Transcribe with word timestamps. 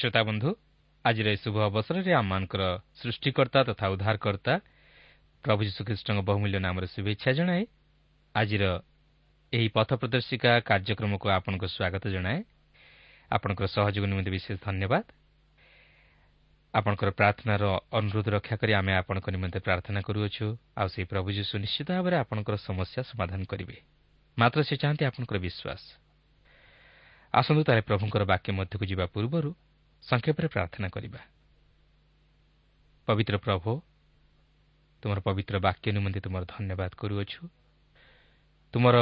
ପ୍ରିୟ 0.00 0.08
ଶ୍ରୋତା 0.08 0.22
ବନ୍ଧୁ 0.24 0.50
ଆଜିର 1.04 1.26
ଏହି 1.28 1.38
ଶୁଭ 1.44 1.56
ଅବସରରେ 1.68 2.12
ଆମମାନଙ୍କର 2.12 2.62
ସୃଷ୍ଟିକର୍ତ୍ତା 2.96 3.60
ତଥା 3.68 3.86
ଉଦ୍ଧାରକର୍ତ୍ତା 3.92 4.54
ପ୍ରଭୁ 5.44 5.60
ଯୀଶୁଖ୍ରୀଷ୍ଟଙ୍କ 5.68 6.20
ବହୁମୂଲ୍ୟ 6.24 6.58
ନାମରେ 6.60 6.86
ଶୁଭେଚ୍ଛା 6.88 7.30
ଜଣାଏ 7.36 7.62
ଆଜିର 8.34 8.64
ଏହି 9.52 9.68
ପଥ 9.76 9.90
ପ୍ରଦର୍ଶିକା 10.00 10.52
କାର୍ଯ୍ୟକ୍ରମକୁ 10.64 11.26
ଆପଣଙ୍କୁ 11.28 11.66
ସ୍ୱାଗତ 11.68 12.04
ଜଣାଏ। 12.16 12.38
ଆପଣଙ୍କର 13.30 13.66
ସହଯୋଗ 13.66 14.04
ନିମନ୍ତେ 14.08 14.30
ବିଶେଷ 14.30 14.56
ଧନ୍ୟବାଦ। 14.64 15.04
ଆପଣଙ୍କର 16.74 17.10
ପ୍ରାର୍ଥନାର 17.10 17.62
ଅନୁରୋଧ 17.92 18.26
ରକ୍ଷା 18.36 18.56
କରି 18.56 18.72
ଆମେ 18.80 18.92
ଆପଣଙ୍କ 18.96 19.26
ନିମନ୍ତେ 19.36 19.58
ପ୍ରାର୍ଥନା 19.60 20.00
କରୁଅଛୁ। 20.00 20.46
ଆଉ 20.80 20.88
ସେହି 20.88 21.06
ପ୍ରଭୁ 21.12 21.28
ଯୀଶୁ 21.36 21.54
ନିଶ୍ଚିତ 21.60 21.88
ଭାବରେ 21.96 22.16
ଆପଣଙ୍କର 22.24 22.56
ସମସ୍ୟା 22.68 23.00
ସମାଧାନ 23.10 23.40
କରିବେ। 23.52 23.76
ମାତ୍ର 24.38 24.58
ସେ 24.64 24.74
ଚାହାନ୍ତି 24.80 25.04
ଆପଣଙ୍କର 25.04 25.36
ବିଶ୍ୱାସ। 25.44 25.82
ଆସନ୍ତୁ 27.34 27.62
ତାହେଲେ 27.66 27.82
ପ୍ରଭୁଙ୍କର 27.90 28.22
ବାକ୍ୟ 28.24 28.48
ମଧ୍ୟକୁ 28.58 28.84
ଯିବା 28.86 29.06
ପୂର୍ବରୁ 29.06 29.50
ସଂକ୍ଷେପରେ 30.04 30.48
ପ୍ରାର୍ଥନା 30.48 30.88
କରିବା। 30.88 31.20
ପବିତ୍ର 33.08 33.36
ପ୍ରଭୁ 33.36 33.70
ତୁମର 35.02 35.18
ପବିତ୍ର 35.20 35.54
ବାକ୍ୟ 35.58 35.86
ନିମନ୍ତେ 35.92 36.20
ତୁମର 36.20 36.42
ଧନ୍ୟବାଦ 36.44 36.92
କରୁଅଛୁ। 36.96 37.40
ତୁମର 38.74 38.96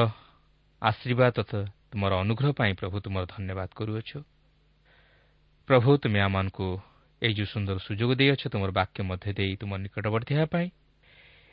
ଆଶୀର୍ବାଦ 0.82 1.30
ତଥା 1.38 1.60
ତୁମର 1.90 2.12
ଅନୁଗ୍ରହ 2.22 2.50
ପାଇଁ 2.52 2.72
ପ୍ରଭୁ 2.80 2.96
ତୁମର 3.04 3.22
ଧନ୍ୟବାଦ 3.26 3.68
କରୁଅଛୁ। 3.74 4.18
ପ୍ରଭୁ 5.68 5.90
ତୁମେ 6.02 6.20
ଆମମାନଙ୍କୁ 6.20 6.66
ଏହି 7.22 7.34
ଯେଉଁ 7.34 7.48
ସୁନ୍ଦର 7.52 7.76
ସୁଯୋଗ 7.78 8.10
ଦେଇଅଛ 8.20 8.42
ତୁମର 8.52 8.70
ବାକ୍ୟ 8.70 9.00
ମଧ୍ୟ 9.10 9.30
ଦେଇ 9.38 9.52
ତୁମ 9.60 9.70
ନିକଟବର୍ତ୍ତୀ 9.84 10.32
ହେବା 10.38 10.48
ପାଇଁ 10.54 10.68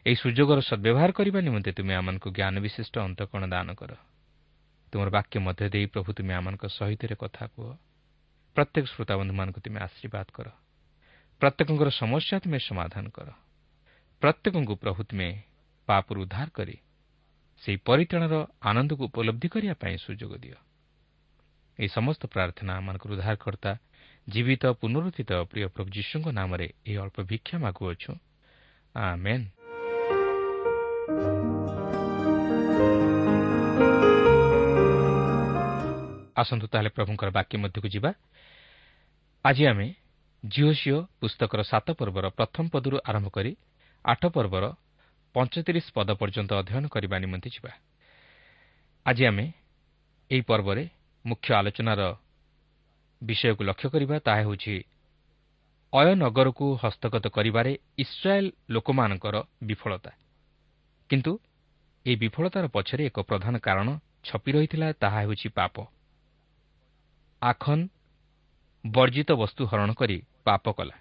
ଏହି 0.06 0.16
ସୁଯୋଗର 0.16 0.60
ସଦ୍ବ୍ୟବହାର 0.62 1.10
କରିବା 1.18 1.40
ନିମନ୍ତେ 1.42 1.72
ତୁମେ 1.78 1.94
ଆମମାନଙ୍କୁ 2.00 2.30
ଜ୍ଞାନ 2.38 2.56
ବିଶିଷ୍ଟ 2.66 2.96
ଅନ୍ତକଣ 3.08 3.42
ଦାନ 3.50 3.68
କର। 3.80 3.92
ତୁମର 4.94 5.08
ବାକ୍ୟ 5.18 5.36
ମଧ୍ୟ 5.42 5.66
ଦେଇ 5.74 5.86
ପ୍ରଭୁ 5.94 6.10
ତୁମେ 6.18 6.34
ଆମମାନଙ୍କ 6.40 6.64
ସହିତ 6.70 7.02
କଥା 7.18 7.44
କୁହ 7.54 7.70
ପ୍ରତ୍ୟେକ 8.56 8.86
ଶ୍ରୋତାବନ୍ଧୁମାନଙ୍କୁ 8.86 9.60
ତୁମେ 9.62 9.80
ଆଶୀର୍ବାଦ 9.80 10.28
କର। 10.34 10.48
ପ୍ରତ୍ୟେକଙ୍କର 11.42 11.90
ସମସ୍ୟା 12.02 12.36
ତୁମେ 12.40 12.60
ସମାଧାନ 12.60 13.06
କର। 13.10 13.30
ପ୍ରତ୍ୟେକଙ୍କୁ 14.22 14.74
ପ୍ରଭୁ 14.76 15.02
ତୁମେ 15.10 15.30
ପାପରୁ 15.88 16.20
ଉଦ୍ଧାର 16.22 16.48
କରି 16.50 16.78
ସେହି 17.64 17.78
ପରିତ୍ରାଣର 17.88 18.36
ଆନନ୍ଦକୁ 18.62 19.04
ଉପଲବ୍ଧି 19.06 19.48
କରିବା 19.48 19.76
ପାଇଁ 19.82 19.96
ସୁଯୋଗ 19.98 20.34
ଦିଅ। 20.38 20.58
ଏହି 21.80 21.90
ସମସ୍ତ 21.98 22.22
ପ୍ରାର୍ଥନା 22.26 22.72
ଆମମାନଙ୍କର 22.80 23.12
ଉଦ୍ଧାରକର୍ତ୍ତା 23.12 23.72
ଜୀବିତ 24.28 24.64
ପୁନରୁଦ୍ଧିତ 24.82 25.32
ପ୍ରିୟ 25.52 25.68
ପ୍ରଭୁ 25.76 25.90
ଯୀଶୁଙ୍କ 25.92 26.28
ନାମରେ 26.32 26.68
ଏହି 26.88 26.98
ଅଳ୍ପ 26.98 27.18
ଭିକ୍ଷା 27.22 27.56
ମାଗୁଅଛୁ। 27.60 28.12
ଆସନ୍ତୁ 36.36 36.66
ତାହେଲେ 36.72 36.90
ପ୍ରଭୁଙ୍କର 36.90 37.30
ବାକ୍ୟ 37.38 37.56
ମଧ୍ୟକୁ 37.64 37.88
ଯିବା। 37.96 38.12
ଆଜି 39.46 39.64
ଆମେ 39.72 39.88
ଝିଅ 40.44 40.98
ପୁସ୍ତକର 41.20 41.62
ସାତ 41.72 41.88
ପର୍ବର 42.00 42.26
ପ୍ରଥମ 42.38 42.66
ପଦରୁ 42.74 42.98
ଆରମ୍ଭ 43.10 43.28
କରି 43.36 43.52
ଆଠ 44.06 44.22
ପର୍ବର 44.36 44.66
ପଞ୍ଚତିରିଶ 45.36 45.86
ପଦ 45.96 46.10
ପର୍ଯ୍ୟନ୍ତ 46.22 46.52
ଅଧ୍ୟୟନ 46.62 46.86
କରିବା 46.88 47.16
ନିମନ୍ତେ 47.24 47.50
ଯିବା। 47.56 47.72
ଆଜି 49.06 49.24
ଆମେ 49.30 49.46
ଏହି 50.32 50.44
ପର୍ବରେ 50.50 50.84
ମୁଖ୍ୟ 51.26 51.50
ଆଲୋଚନାର 51.60 52.02
ବିଷୟକୁ 53.22 53.62
ଲକ୍ଷ୍ୟ 53.70 53.88
କରିବା। 53.94 54.16
ତାହା 54.28 54.42
ହେଉଛି 54.46 54.76
ଅୟନଗରକୁ 55.94 56.66
ହସ୍ତଗତ 56.84 57.26
କରିବାରେ 57.36 57.72
ଇସ୍ରାଏଲ୍ 57.98 58.50
ଲୋକମାନଙ୍କର 58.70 59.36
ବିଫଳତା। 59.64 60.12
କିନ୍ତୁ 61.10 61.32
ଏହି 62.06 62.16
ବିଫଳତାର 62.24 62.66
ପଛରେ 62.76 63.04
ଏକ 63.10 63.18
ପ୍ରଧାନ 63.30 63.56
କାରଣ 63.58 63.88
ଛପି 64.28 64.50
ରହିଥିଲା। 64.56 64.88
ତାହା 65.02 65.20
ହେଉଛି 65.26 65.48
ପାପ। 65.60 65.76
ଆଖନ୍ 67.46 67.84
ବର୍ଜିତ 68.86 69.30
ବସ୍ତୁ 69.32 69.62
ହରଣ 69.66 69.90
କରି 69.94 70.18
ପାପ 70.46 70.66
କଲା। 70.78 70.96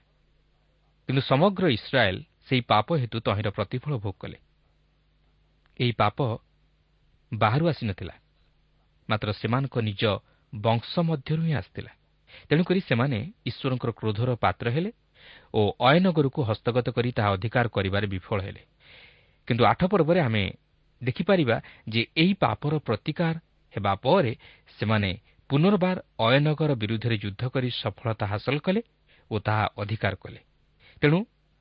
କିନ୍ତୁ 1.09 1.23
ସମଗ୍ର 1.23 1.65
ଇସ୍ରାଏଲ୍ 1.69 2.21
ସେହି 2.47 2.63
ପାପ 2.73 2.89
ହେତୁ 3.01 3.17
ତହିଁର 3.27 3.49
ପ୍ରତିଫଳ 3.51 3.93
ଭୋଗ 3.99 4.17
କଲେ। 4.21 4.39
ଏହି 5.81 5.93
ପାପ 5.93 6.19
ବାହାରୁ 7.33 7.65
ଆସିନଥିଲା 7.69 8.15
ମାତ୍ର 9.09 9.29
ସେମାନଙ୍କ 9.33 9.77
ନିଜ 9.89 10.03
ବଂଶ 10.53 10.93
ମଧ୍ୟରୁ 11.01 11.43
ହିଁ 11.43 11.55
ଆସିଥିଲା। 11.55 11.93
ତେଣୁକରି 12.49 12.81
ସେମାନେ 12.89 13.19
ଈଶ୍ୱରଙ୍କର 13.47 13.91
କ୍ରୋଧର 13.91 14.31
ପାତ୍ର 14.35 14.67
ହେଲେ 14.71 14.91
ଓ 15.55 15.61
ଅୟନଗରକୁ 15.81 16.41
ହସ୍ତଗତ 16.43 16.87
କରି 16.97 17.11
ତାହା 17.17 17.31
ଅଧିକାର 17.37 17.67
କରିବାରେ 17.77 18.07
ବିଫଳ 18.07 18.39
ହେଲେ। 18.47 18.63
କିନ୍ତୁ 19.49 19.63
ଆଠ 19.65 19.81
ପର୍ବରେ 19.93 20.21
ଆମେ 20.21 20.45
ଦେଖିପାରିବା 21.03 21.57
ଯେ 21.89 22.01
ଏହି 22.17 22.35
ପାପର 22.35 22.73
ପ୍ରତିକାର 22.87 23.35
ହେବା 23.75 23.93
ପରେ 24.05 24.33
ସେମାନେ 24.79 25.11
ପୁନର୍ବାର 25.51 25.97
ଅୟନଗର 26.21 26.73
ବିରୁଦ୍ଧରେ 26.77 27.17
ଯୁଦ୍ଧ 27.21 27.43
କରି 27.55 27.69
ସଫଳତା 27.77 28.25
ହାସଲ 28.27 28.59
କଲେ 28.61 28.81
ଓ 29.31 29.37
ତାହା 29.41 29.65
ଅଧିକାର 29.77 30.15
କଲେ 30.17 30.41
ତେଣୁ 31.03 31.19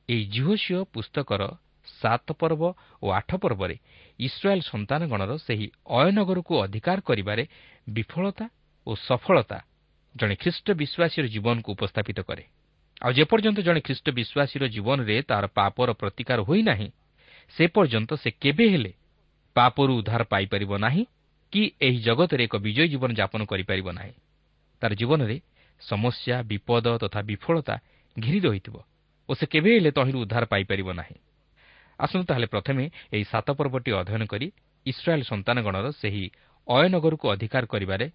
ଏହି 0.10 0.24
ଜିହୋସିଓ 0.30 0.80
ପୁସ୍ତକର 0.94 1.42
ସାତ 1.88 2.28
ପର୍ବ 2.40 2.62
ଓ 3.04 3.08
ଆଠ 3.12 3.32
ପର୍ବରେ 3.44 3.76
ଇସ୍ରାଏଲ୍ 4.20 4.64
ସନ୍ତାନଗଣର 4.64 5.32
ସେହି 5.44 5.68
ଅୟନଗରକୁ 5.92 6.54
ଅଧିକାର 6.66 6.98
କରିବାରେ 7.04 7.44
ବିଫଳତା 7.90 8.46
ଓ 8.88 8.92
ସଫଳତା 9.02 9.60
ଜଣେ 10.16 10.36
ଖ୍ରୀଷ୍ଟ 10.36 10.68
ବିଶ୍ୱାସୀର 10.82 11.26
ଜୀବନକୁ 11.28 11.70
ଉପସ୍ଥାପିତ 11.76 12.20
କରେ 12.24 12.44
ଆଉ 13.02 13.12
ଯେପର୍ଯ୍ୟନ୍ତ 13.14 13.60
ଜଣେ 13.68 13.80
ଖ୍ରୀଷ୍ଟ 13.82 14.08
ବିଶ୍ୱାସୀର 14.10 14.64
ଜୀବନରେ 14.76 15.16
ତା'ର 15.30 15.46
ପାପର 15.52 15.90
ପ୍ରତିକାର 15.94 16.40
ହୋଇନାହିଁ 16.42 16.90
ସେ 17.54 17.64
ପର୍ଯ୍ୟନ୍ତ 17.76 18.12
ସେ 18.16 18.30
କେବେ 18.44 18.66
ହେଲେ 18.74 18.92
ପାପରୁ 19.56 19.92
ଉଦ୍ଧାର 20.00 20.22
ପାଇପାରିବ 20.24 20.72
ନାହିଁ 20.80 21.04
କି 21.54 21.62
ଏହି 21.82 22.00
ଜଗତରେ 22.02 22.44
ଏକ 22.44 22.56
ବିଜୟୀ 22.58 22.88
ଜୀବନ 22.94 23.12
ଯାପନ 23.14 23.42
କରିପାରିବ 23.46 23.88
ନାହିଁ। 23.94 24.14
ତା'ର 24.82 24.94
ଜୀବନରେ 24.98 25.38
ସମସ୍ୟା 25.82 26.38
ବିପଦ 26.50 26.88
ତଥା 26.98 27.20
ବିଫଳତା 27.30 27.76
ଘିରି 28.18 28.40
ରହିଥିବ 28.40 28.76
ଓ 29.30 29.32
ସେ 29.38 29.46
କେବେ 29.46 29.70
ହେଲେ 29.78 29.92
ତହିଁରୁ 29.92 30.18
ଉଦ୍ଧାର 30.26 30.44
ପାଇପାରିବ 30.46 30.90
ନାହିଁ। 31.00 31.18
ଆସନ୍ତୁ 32.00 32.26
ତାହେଲେ 32.26 32.48
ପ୍ରଥମେ 32.48 32.84
ଏହି 33.14 33.24
ସାତ 33.24 33.48
ପର୍ବଟି 33.54 33.90
ଅଧ୍ୟୟନ 33.94 34.24
କରି 34.26 34.48
ଇସ୍ରାଏଲ୍ 34.86 35.24
ସନ୍ତାନଗଣର 35.24 35.86
ସେହି 36.02 36.26
ଅୟନଗରକୁ 36.68 37.26
ଅଧିକାର 37.30 37.64
କରିବାରେ 37.66 38.06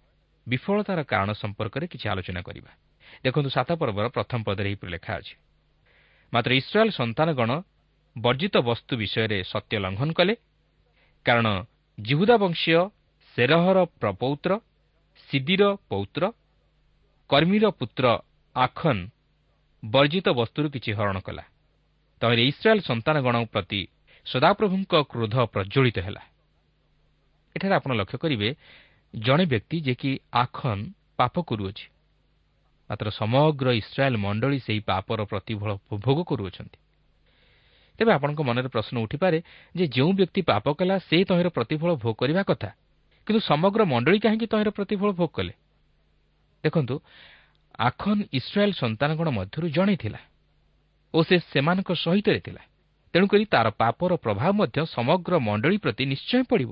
ବିଫଳତାର 0.47 0.99
କାରଣ 1.03 1.29
ସମ୍ପର୍କରେ 1.33 1.85
କିଛି 1.87 2.05
ଆଲୋଚନା 2.09 2.41
କରିବା। 2.41 2.71
ଦେଖନ୍ତୁ 3.23 3.49
ସାତ 3.49 3.69
ପର୍ବର 3.81 4.05
ପ୍ରଥମ 4.09 4.39
ପଦରେ 4.43 4.67
ଏହିପରି 4.69 4.91
ଲେଖା 4.91 5.13
ଅଛି। 5.19 5.35
ମାତ୍ର 6.33 6.51
ଇସ୍ରାଏଲ୍ 6.61 6.91
ସନ୍ତାନଗଣ 6.91 7.51
ବର୍ଜିତ 8.17 8.55
ବସ୍ତୁ 8.59 8.93
ବିଷୟରେ 9.01 9.37
ସତ୍ୟ 9.43 9.75
ଲଙ୍ଘନ 9.79 10.09
କଲେ। 10.13 10.33
କାରଣ 11.25 11.47
ଜିହୁଦା 11.97 12.35
ବଂଶୀୟ 12.37 12.79
ସେରହର 13.35 13.77
ପ୍ରପୌତ୍ର 14.01 14.51
ସିଦିର 15.29 15.63
ପୌତ୍ର 15.89 16.23
କର୍ମୀର 17.29 17.65
ପୁତ୍ର 17.79 18.05
ଆଖନ୍ 18.55 19.01
ବର୍ଜିତ 19.83 20.27
ବସ୍ତୁରୁ 20.39 20.67
କିଛି 20.73 20.91
ହରଣ 20.93 21.17
କଲା। 21.19 21.43
ତହିଁରେ 22.21 22.43
ଇସ୍ରାଏଲ୍ 22.51 22.81
ସନ୍ତାନଗଣ 22.81 23.35
ପ୍ରତି 23.53 23.81
ସଦାପ୍ରଭୁଙ୍କ 24.25 24.93
କ୍ରୋଧ 25.11 25.35
ପ୍ରଜ୍ୱଳିତ 25.53 25.97
ହେଲା। 26.05 26.23
ଏଠାରେ 27.55 27.73
ଆପଣ 27.75 27.91
ଲକ୍ଷ୍ୟ 27.99 28.17
କରିବେ 28.23 28.49
ଜଣେ 29.13 29.45
ବ୍ୟକ୍ତି 29.51 29.77
ଯେ 29.87 29.93
କି 30.01 30.11
ଆଖନ୍ 30.33 30.83
ପାପ 31.17 31.35
କରୁଅଛି 31.49 31.85
ମାତ୍ର 32.89 33.07
ସମଗ୍ର 33.11 33.67
ଇସ୍ରାଏଲ୍ 33.81 34.17
ମଣ୍ଡଳୀ 34.17 34.59
ସେହି 34.65 34.81
ପାପର 34.89 35.19
ପ୍ରତିଫଳ 35.31 35.69
ଉପଭୋଗ 35.77 36.17
କରୁଅଛନ୍ତି। 36.29 36.79
ତେବେ 37.99 38.11
ଆପଣଙ୍କ 38.17 38.39
ମନରେ 38.49 38.69
ପ୍ରଶ୍ନ 38.75 38.95
ଉଠିପାରେ 39.05 39.39
ଯେ 39.75 39.85
ଯେଉଁ 39.95 40.11
ବ୍ୟକ୍ତି 40.19 40.41
ପାପ 40.41 40.65
କଲା 40.79 40.95
ସେ 41.07 41.17
ତହିଁର 41.29 41.49
ପ୍ରତିଫଳ 41.57 41.89
ଭୋଗ 42.03 42.15
କରିବା 42.21 42.43
କଥା? 42.49 42.69
କିନ୍ତୁ 43.29 43.41
ସମଗ୍ର 43.45 43.81
ମଣ୍ଡଳୀ 43.85 44.19
କାହିଁକି 44.25 44.47
ତହିଁର 44.49 44.69
ପ୍ରତିଫଳ 44.73 45.09
ଭୋଗ 45.13 45.29
କଲେ? 45.37 45.53
ଦେଖନ୍ତୁ 46.63 46.95
ଆଖନ୍ 47.79 48.21
ଇସ୍ରାଏଲ୍ 48.33 48.73
ସନ୍ତାନଗଣ 48.73 49.27
ମଧ୍ୟରୁ 49.29 49.67
ଜଣେ 49.69 49.95
ଥିଲା 50.01 50.19
ଓ 51.13 51.17
ସେ 51.29 51.35
ସେମାନଙ୍କ 51.53 51.89
ସହିତରେ 51.93 52.39
ଥିଲା। 52.41 52.61
ତେଣୁକରି 53.13 53.45
ତା'ର 53.53 53.67
ପାପର 53.77 54.11
ପ୍ରଭାବ 54.25 54.51
ମଧ୍ୟ 54.59 54.77
ସମଗ୍ର 54.95 55.33
ମଣ୍ଡଳୀ 55.47 55.77
ପ୍ରତି 55.77 56.03
ନିଶ୍ଚୟ 56.13 56.41
ପଡ଼ିବ। 56.49 56.71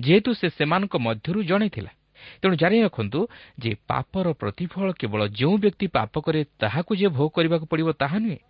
ଯେହେତୁ 0.00 0.30
ସେ 0.40 0.46
ସେମାନଙ୍କ 0.58 0.94
ମଧ୍ୟରୁ 1.02 1.40
ଜଣେ 1.50 1.68
ଥିଲା 1.74 1.92
ତେଣୁ 2.40 2.54
ଜାଣି 2.62 2.76
ରଖନ୍ତୁ 2.86 3.20
ଯେ 3.58 3.70
ପାପର 3.90 4.26
ପ୍ରତିଫଳ 4.40 4.88
କେବଳ 5.00 5.20
ଯେଉଁ 5.38 5.56
ବ୍ୟକ୍ତି 5.62 5.86
ପାପ 5.96 6.14
କରେ 6.26 6.40
ତାହାକୁ 6.62 6.92
ଯେ 7.00 7.08
ଭୋଗ 7.16 7.28
କରିବାକୁ 7.36 7.66
ପଡ଼ିବ 7.70 7.88
ତାହା 8.02 8.18
ନୁହେଁ 8.22 8.40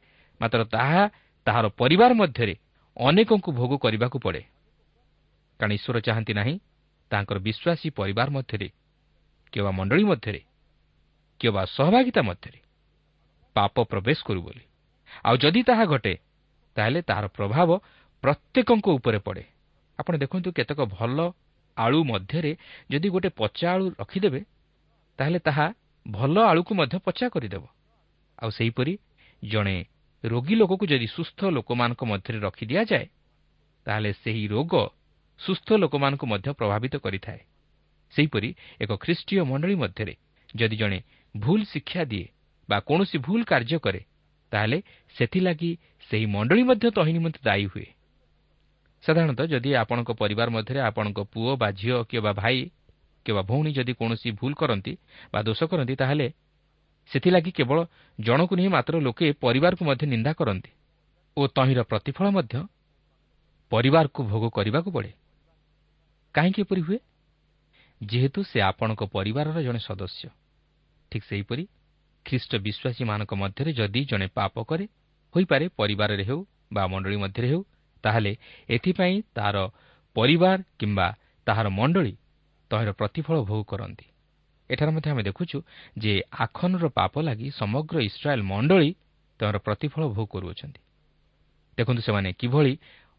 ମାତ୍ର 0.40 0.60
ତାହା 0.68 1.02
ତାହାର 1.46 1.66
ପରିବାର 1.80 2.10
ମଧ୍ୟରେ 2.20 2.54
ଅନେକଙ୍କୁ 2.96 3.50
ଭୋଗ 3.58 3.72
କରିବାକୁ 3.84 4.16
ପଡ଼େ। 4.24 4.42
କାରଣ 5.60 5.72
ଈଶ୍ୱର 5.78 5.96
ଚାହାନ୍ତି 6.06 6.32
ନାହିଁ 6.40 6.54
ତାଙ୍କର 7.10 7.38
ବିଶ୍ୱାସୀ 7.38 7.88
ପରିବାର 7.98 8.28
ମଧ୍ୟରେ 8.30 8.68
କିମ୍ବା 9.52 9.72
ମଣ୍ଡଳୀ 9.78 10.04
ମଧ୍ୟରେ 10.04 10.40
କିମ୍ବା 11.40 11.62
ସହଭାଗିତା 11.76 12.22
ମଧ୍ୟରେ 12.22 12.60
ପାପ 13.56 13.74
ପ୍ରବେଶ 13.84 14.18
କରୁ 14.26 14.40
ବୋଲି। 14.42 14.64
ଆଉ 15.24 15.36
ଯଦି 15.36 15.62
ତାହା 15.62 15.84
ଘଟେ 15.84 16.14
ତାହେଲେ 16.76 17.00
ତାହାର 17.02 17.26
ପ୍ରଭାବ 17.28 17.70
ପ୍ରତ୍ୟେକଙ୍କ 18.22 18.86
ଉପରେ 18.98 19.18
ପଡ଼େ। 19.18 19.44
ଆପଣ 19.98 20.14
ଦେଖନ୍ତୁ 20.16 20.48
କେତେକ 20.52 20.80
ଭଲ 20.92 21.18
ଆଳୁ 21.76 21.98
ମଧ୍ୟରେ 22.04 22.52
ଯଦି 22.90 23.08
ଗୋଟେ 23.08 23.30
ପଚା 23.36 23.66
ଆଳୁ 23.72 23.84
ରଖିଦେବେ 24.00 24.40
ତାହେଲେ 25.18 25.38
ତାହା 25.38 25.66
ଭଲ 26.06 26.36
ଆଳୁକୁ 26.50 26.72
ମଧ୍ୟ 26.74 26.96
ପଚା 27.06 27.26
କରିଦେବ। 27.34 27.64
ଆଉ 28.38 28.50
ସେହିପରି 28.50 28.92
ଜଣେ 29.42 29.76
ରୋଗୀ 30.24 30.54
ଲୋକକୁ 30.54 30.84
ଯଦି 30.86 31.06
ସୁସ୍ଥ 31.06 31.40
ଲୋକମାନଙ୍କ 31.56 32.02
ମଧ୍ୟରେ 32.04 32.38
ରଖିଦିଆଯାଏ 32.38 33.06
ତାହେଲେ 33.86 34.10
ସେହି 34.22 34.44
ରୋଗ 34.48 34.72
ସୁସ୍ଥ 35.40 35.68
ଲୋକମାନଙ୍କୁ 35.72 36.26
ମଧ୍ୟ 36.26 36.48
ପ୍ରଭାବିତ 36.52 36.94
କରିଥାଏ। 36.96 37.40
ସେହିପରି 38.14 38.48
ଏକ 38.80 38.90
ଖ୍ରୀଷ୍ଟୀୟ 39.02 39.42
ମଣ୍ଡଳୀ 39.50 39.74
ମଧ୍ୟରେ 39.74 40.14
ଯଦି 40.54 40.76
ଜଣେ 40.76 40.98
ଭୁଲ 41.34 41.60
ଶିକ୍ଷା 41.72 42.02
ଦିଏ 42.04 42.26
ବା 42.68 42.76
କୌଣସି 42.80 43.16
ଭୁଲ 43.18 43.40
କାର୍ଯ୍ୟ 43.44 43.78
କରେ 43.78 44.00
ତାହେଲେ 44.52 44.78
ସେଥିଲାଗି 45.14 45.70
ସେହି 46.10 46.26
ମଣ୍ଡଳୀ 46.26 46.62
ମଧ୍ୟ 46.62 46.86
ତହି 46.96 47.12
ନିମନ୍ତେ 47.12 47.40
ଦାୟୀ 47.44 47.66
ହୁଏ। 47.72 47.88
ସାଧାରଣତଃ 49.04 49.46
ଯଦି 49.46 49.70
ଆପଣଙ୍କ 49.82 50.10
ପରିବାର 50.22 50.48
ମଧ୍ୟରେ 50.50 50.80
ଆପଣଙ୍କ 50.80 51.18
ପୁଅ 51.32 51.50
ବା 51.60 51.68
ଝିଅ 51.70 51.96
କିମ୍ବା 52.10 52.32
ଭାଇ 52.32 52.58
କିମ୍ବା 53.26 53.42
ଭଉଣୀ 53.42 53.70
ଯଦି 53.78 53.92
କୌଣସି 54.00 54.28
ଭୁଲ 54.38 54.52
କରନ୍ତି 54.54 54.92
ବା 55.32 55.38
ଦୋଷ 55.42 55.60
କରନ୍ତି 55.70 55.94
ତାହେଲେ 56.02 56.26
ସେଥିଲାଗି 57.10 57.50
କେବଳ 57.58 57.78
ଜଣକୁ 58.18 58.52
ନୁହେଁ 58.58 58.70
ମାତ୍ର 58.70 58.94
ଲୋକେ 59.06 59.26
ପରିବାରକୁ 59.44 59.82
ମଧ୍ୟ 59.84 60.04
ନିନ୍ଦା 60.12 60.32
କରନ୍ତି 60.32 60.70
ଓ 61.36 61.40
ତହିଁର 61.56 61.80
ପ୍ରତିଫଳ 61.90 62.26
ମଧ୍ୟ 62.36 62.54
ପରିବାରକୁ 63.72 64.20
ଭୋଗ 64.30 64.44
କରିବାକୁ 64.56 64.90
ପଡ଼େ। 64.90 65.10
କାହିଁକି 66.36 66.60
ଏପରି 66.62 66.80
ହୁଏ? 66.80 66.98
ଯେହେତୁ 68.00 68.40
ସେ 68.44 68.58
ଆପଣଙ୍କ 68.60 69.02
ପରିବାରର 69.16 69.58
ଜଣେ 69.62 69.80
ସଦସ୍ୟ। 69.88 70.28
ଠିକ୍ 71.12 71.24
ସେହିପରି 71.24 71.64
ଖ୍ରୀଷ୍ଟ 72.26 72.52
ବିଶ୍ୱାସୀମାନଙ୍କ 72.56 73.32
ମଧ୍ୟରେ 73.34 73.70
ଯଦି 73.72 74.00
ଜଣେ 74.04 74.26
ପାପ 74.34 74.54
କରେ 74.64 74.86
ହୋଇପାରେ 75.34 75.66
ପରିବାରରେ 75.76 76.24
ହେଉ 76.24 76.40
ବା 76.72 76.82
ମଣ୍ଡଳୀ 76.86 77.16
ମଧ୍ୟରେ 77.16 77.46
ହେଉ 77.48 77.62
ତାହେଲେ 78.04 78.32
ଏଥିପାଇଁ 78.68 79.16
ତାହାର 79.34 79.56
ପରିବାର 80.16 80.58
କିମ୍ବା 80.80 81.06
ତାହାର 81.46 81.66
ମଣ୍ଡଳୀ 81.68 82.12
ତହିଁର 82.70 82.90
ପ୍ରତିଫଳ 82.92 83.36
ଭୋଗ 83.44 83.62
କରନ୍ତି। 83.64 84.06
ଏଠାରେ 84.70 84.90
ମଧ୍ୟ 84.90 85.08
ଆମେ 85.10 85.22
ଦେଖୁଛୁ 85.22 85.58
ଯେ 85.98 86.12
ଆଖନର 86.44 86.84
ପାପ 86.88 87.14
ଲାଗି 87.22 87.48
ସମଗ୍ର 87.50 87.96
ଇସ୍ରାଏଲ୍ 88.00 88.42
ମଣ୍ଡଳୀ 88.42 88.90
ତହିଁର 89.40 89.58
ପ୍ରତିଫଳ 89.58 90.02
ଭୋଗ 90.08 90.26
କରୁଅଛନ୍ତି। 90.32 90.80
ଦେଖନ୍ତୁ 91.78 92.02
ସେମାନେ 92.02 92.28
କିଭଳି 92.32 92.72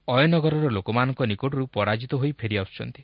ଅୟନଗରର 0.08 0.65
ଲୋକମାନଙ୍କ 0.70 1.22
ନିକଟରୁ 1.24 1.63
ପରାଜିତ 1.68 2.12
ହୋଇ 2.15 2.32
ଫେରିଆସୁଛନ୍ତି। 2.32 3.01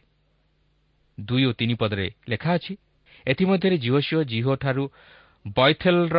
ଦୁଇ 1.17 1.43
ଓ 1.45 1.51
ତିନି 1.53 1.75
ପଦରେ 1.75 2.07
ଲେଖା 2.29 2.51
ଅଛି। 2.53 2.73
ଏଥିମଧ୍ୟରେ 3.25 3.77
ଜିଓସିଓ 3.77 4.19
ଜିହୋଠାରୁ 4.23 4.83
ବୈଥେଲ୍ର 5.57 6.17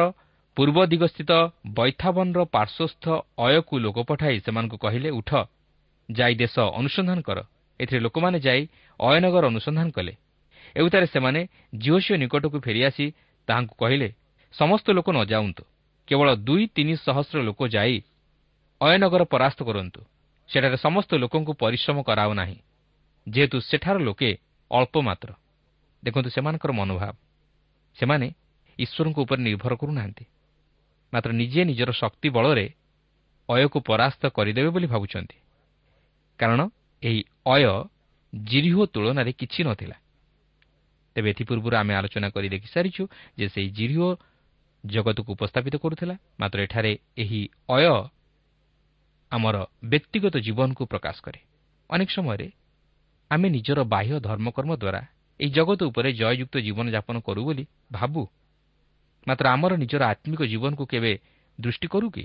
ପୂର୍ବ 0.57 0.77
ଦିଗସ୍ଥିତ 0.87 1.33
ବୈଥାବନର 1.77 2.41
ପାର୍ଶ୍ୱସ୍ଥ 2.55 3.05
ଅୟକୁ 3.39 3.75
ଲୋକ 3.85 3.97
ପଠାଇ 4.09 4.37
ସେମାନଙ୍କୁ 4.45 4.77
କହିଲେ 4.79 5.11
ଉଠ 5.11 5.31
ଯାଇ 6.09 6.35
ଦେଶ 6.35 6.57
ଅନୁସନ୍ଧାନ 6.81 7.19
କର। 7.21 7.39
ଏଥିରେ 7.81 8.01
ଲୋକମାନେ 8.07 8.39
ଯାଇ 8.47 8.63
ଅୟନଗର 9.01 9.45
ଅନୁସନ୍ଧାନ 9.53 9.89
କଲେ। 9.97 10.13
ଏଉତାରେ 10.77 11.07
ସେମାନେ 11.07 11.41
ଜିଓସିଓ 11.75 12.17
ନିକଟକୁ 12.23 12.59
ଫେରିଆସି 12.67 13.07
ତାହାଙ୍କୁ 13.49 13.75
କହିଲେ 13.83 14.09
ସମସ୍ତ 14.55 14.87
ଲୋକ 14.97 15.09
ନ 15.11 15.19
ଯାଆନ୍ତୁ 15.33 15.63
କେବଳ 16.09 16.29
ଦୁଇ 16.47 16.65
ତିନି 16.77 16.95
ସହସ୍ର 17.07 17.39
ଲୋକ 17.49 17.61
ଯାଇ 17.75 17.97
ଅୟନଗର 18.81 19.23
ପରାସ୍ତ 19.33 19.61
କରନ୍ତୁ। 19.69 20.01
ସେଠାରେ 20.49 20.77
ସମସ୍ତ 20.77 21.11
ଲୋକଙ୍କୁ 21.23 21.53
ପରିଶ୍ରମ 21.63 21.97
କରାଉ 22.09 22.31
ନାହିଁ। 22.41 22.59
ଯେହେତୁ 23.27 23.57
ସେଠାର 23.61 23.97
ଲୋକେ 23.99 24.31
ଅଳ୍ପ 24.71 24.95
ମାତ୍ର 24.99 25.31
ଦେଖନ୍ତୁ 26.03 26.31
ସେମାନଙ୍କର 26.31 26.73
ମନୋଭାବ। 26.73 27.15
ସେମାନେ 27.99 28.27
ଈଶ୍ୱରଙ୍କ 28.79 29.19
ଉପରେ 29.19 29.41
ନିର୍ଭର 29.43 29.73
କରୁନାହାନ୍ତି। 29.77 30.25
ମାତ୍ର 31.13 31.31
ନିଜେ 31.33 31.61
ନିଜର 31.65 31.91
ଶକ୍ତି 31.93 32.29
ବଳରେ 32.29 32.67
ଅୟକୁ 33.49 33.79
ପରାସ୍ତ 33.81 34.23
କରିଦେବେ 34.29 34.69
ବୋଲି 34.69 34.87
ଭାବୁଛନ୍ତି। 34.87 35.37
କାରଣ 36.39 36.61
ଏହି 37.03 37.21
ଅୟ 37.47 37.65
ଜିରିହୋ 38.33 38.83
ତୁଳନାରେ 38.87 39.33
କିଛି 39.33 39.61
ନଥିଲା। 39.65 39.97
ତେବେ 41.15 41.31
ଏଥିପୂର୍ବରୁ 41.31 41.77
ଆମେ 41.77 41.93
ଆଲୋଚନା 41.95 42.29
କରି 42.31 42.49
ଦେଖିସାରିଛୁ 42.49 43.03
ଯେ 43.39 43.47
ସେହି 43.49 43.69
ଜିରିହୋ 43.71 44.09
ଜଗତକୁ 44.85 45.31
ଉପସ୍ଥାପିତ 45.33 45.75
କରୁଥିଲା। 45.77 46.15
ମାତ୍ର 46.41 46.59
ଏଠାରେ 46.63 46.93
ଏହି 47.17 47.41
ଅୟ 47.69 48.11
ଆମର 49.33 49.57
ବ୍ୟକ୍ତିଗତ 49.85 50.35
ଜୀବନକୁ 50.37 50.83
ପ୍ରକାଶ 50.87 51.17
କରେ। 51.23 51.41
ଅନେକ 51.91 52.09
ସମୟରେ 52.11 52.49
ଆମେ 53.35 53.49
ନିଜର 53.49 53.79
ବାହ୍ୟ 53.85 54.15
ଧର୍ମକର୍ମ 54.21 54.73
ଦ୍ୱାରା 54.77 55.01
ଏହି 55.41 55.51
ଜଗତ 55.51 55.81
ଉପରେ 55.91 56.09
ଜୟଯୁକ୍ତ 56.13 56.55
ଜୀବନଯାପନ 56.67 57.17
କରୁ 57.27 57.43
ବୋଲି 57.45 57.65
ଭାବୁ। 57.93 58.23
ମାତ୍ର 59.27 59.47
ଆମର 59.49 59.73
ନିଜର 59.77 60.03
ଆତ୍ମିକ 60.13 60.41
ଜୀବନକୁ 60.53 60.85
କେବେ 60.87 61.13
ଦୃଷ୍ଟି 61.59 61.87
କରୁ 61.89 62.09
କି? 62.11 62.25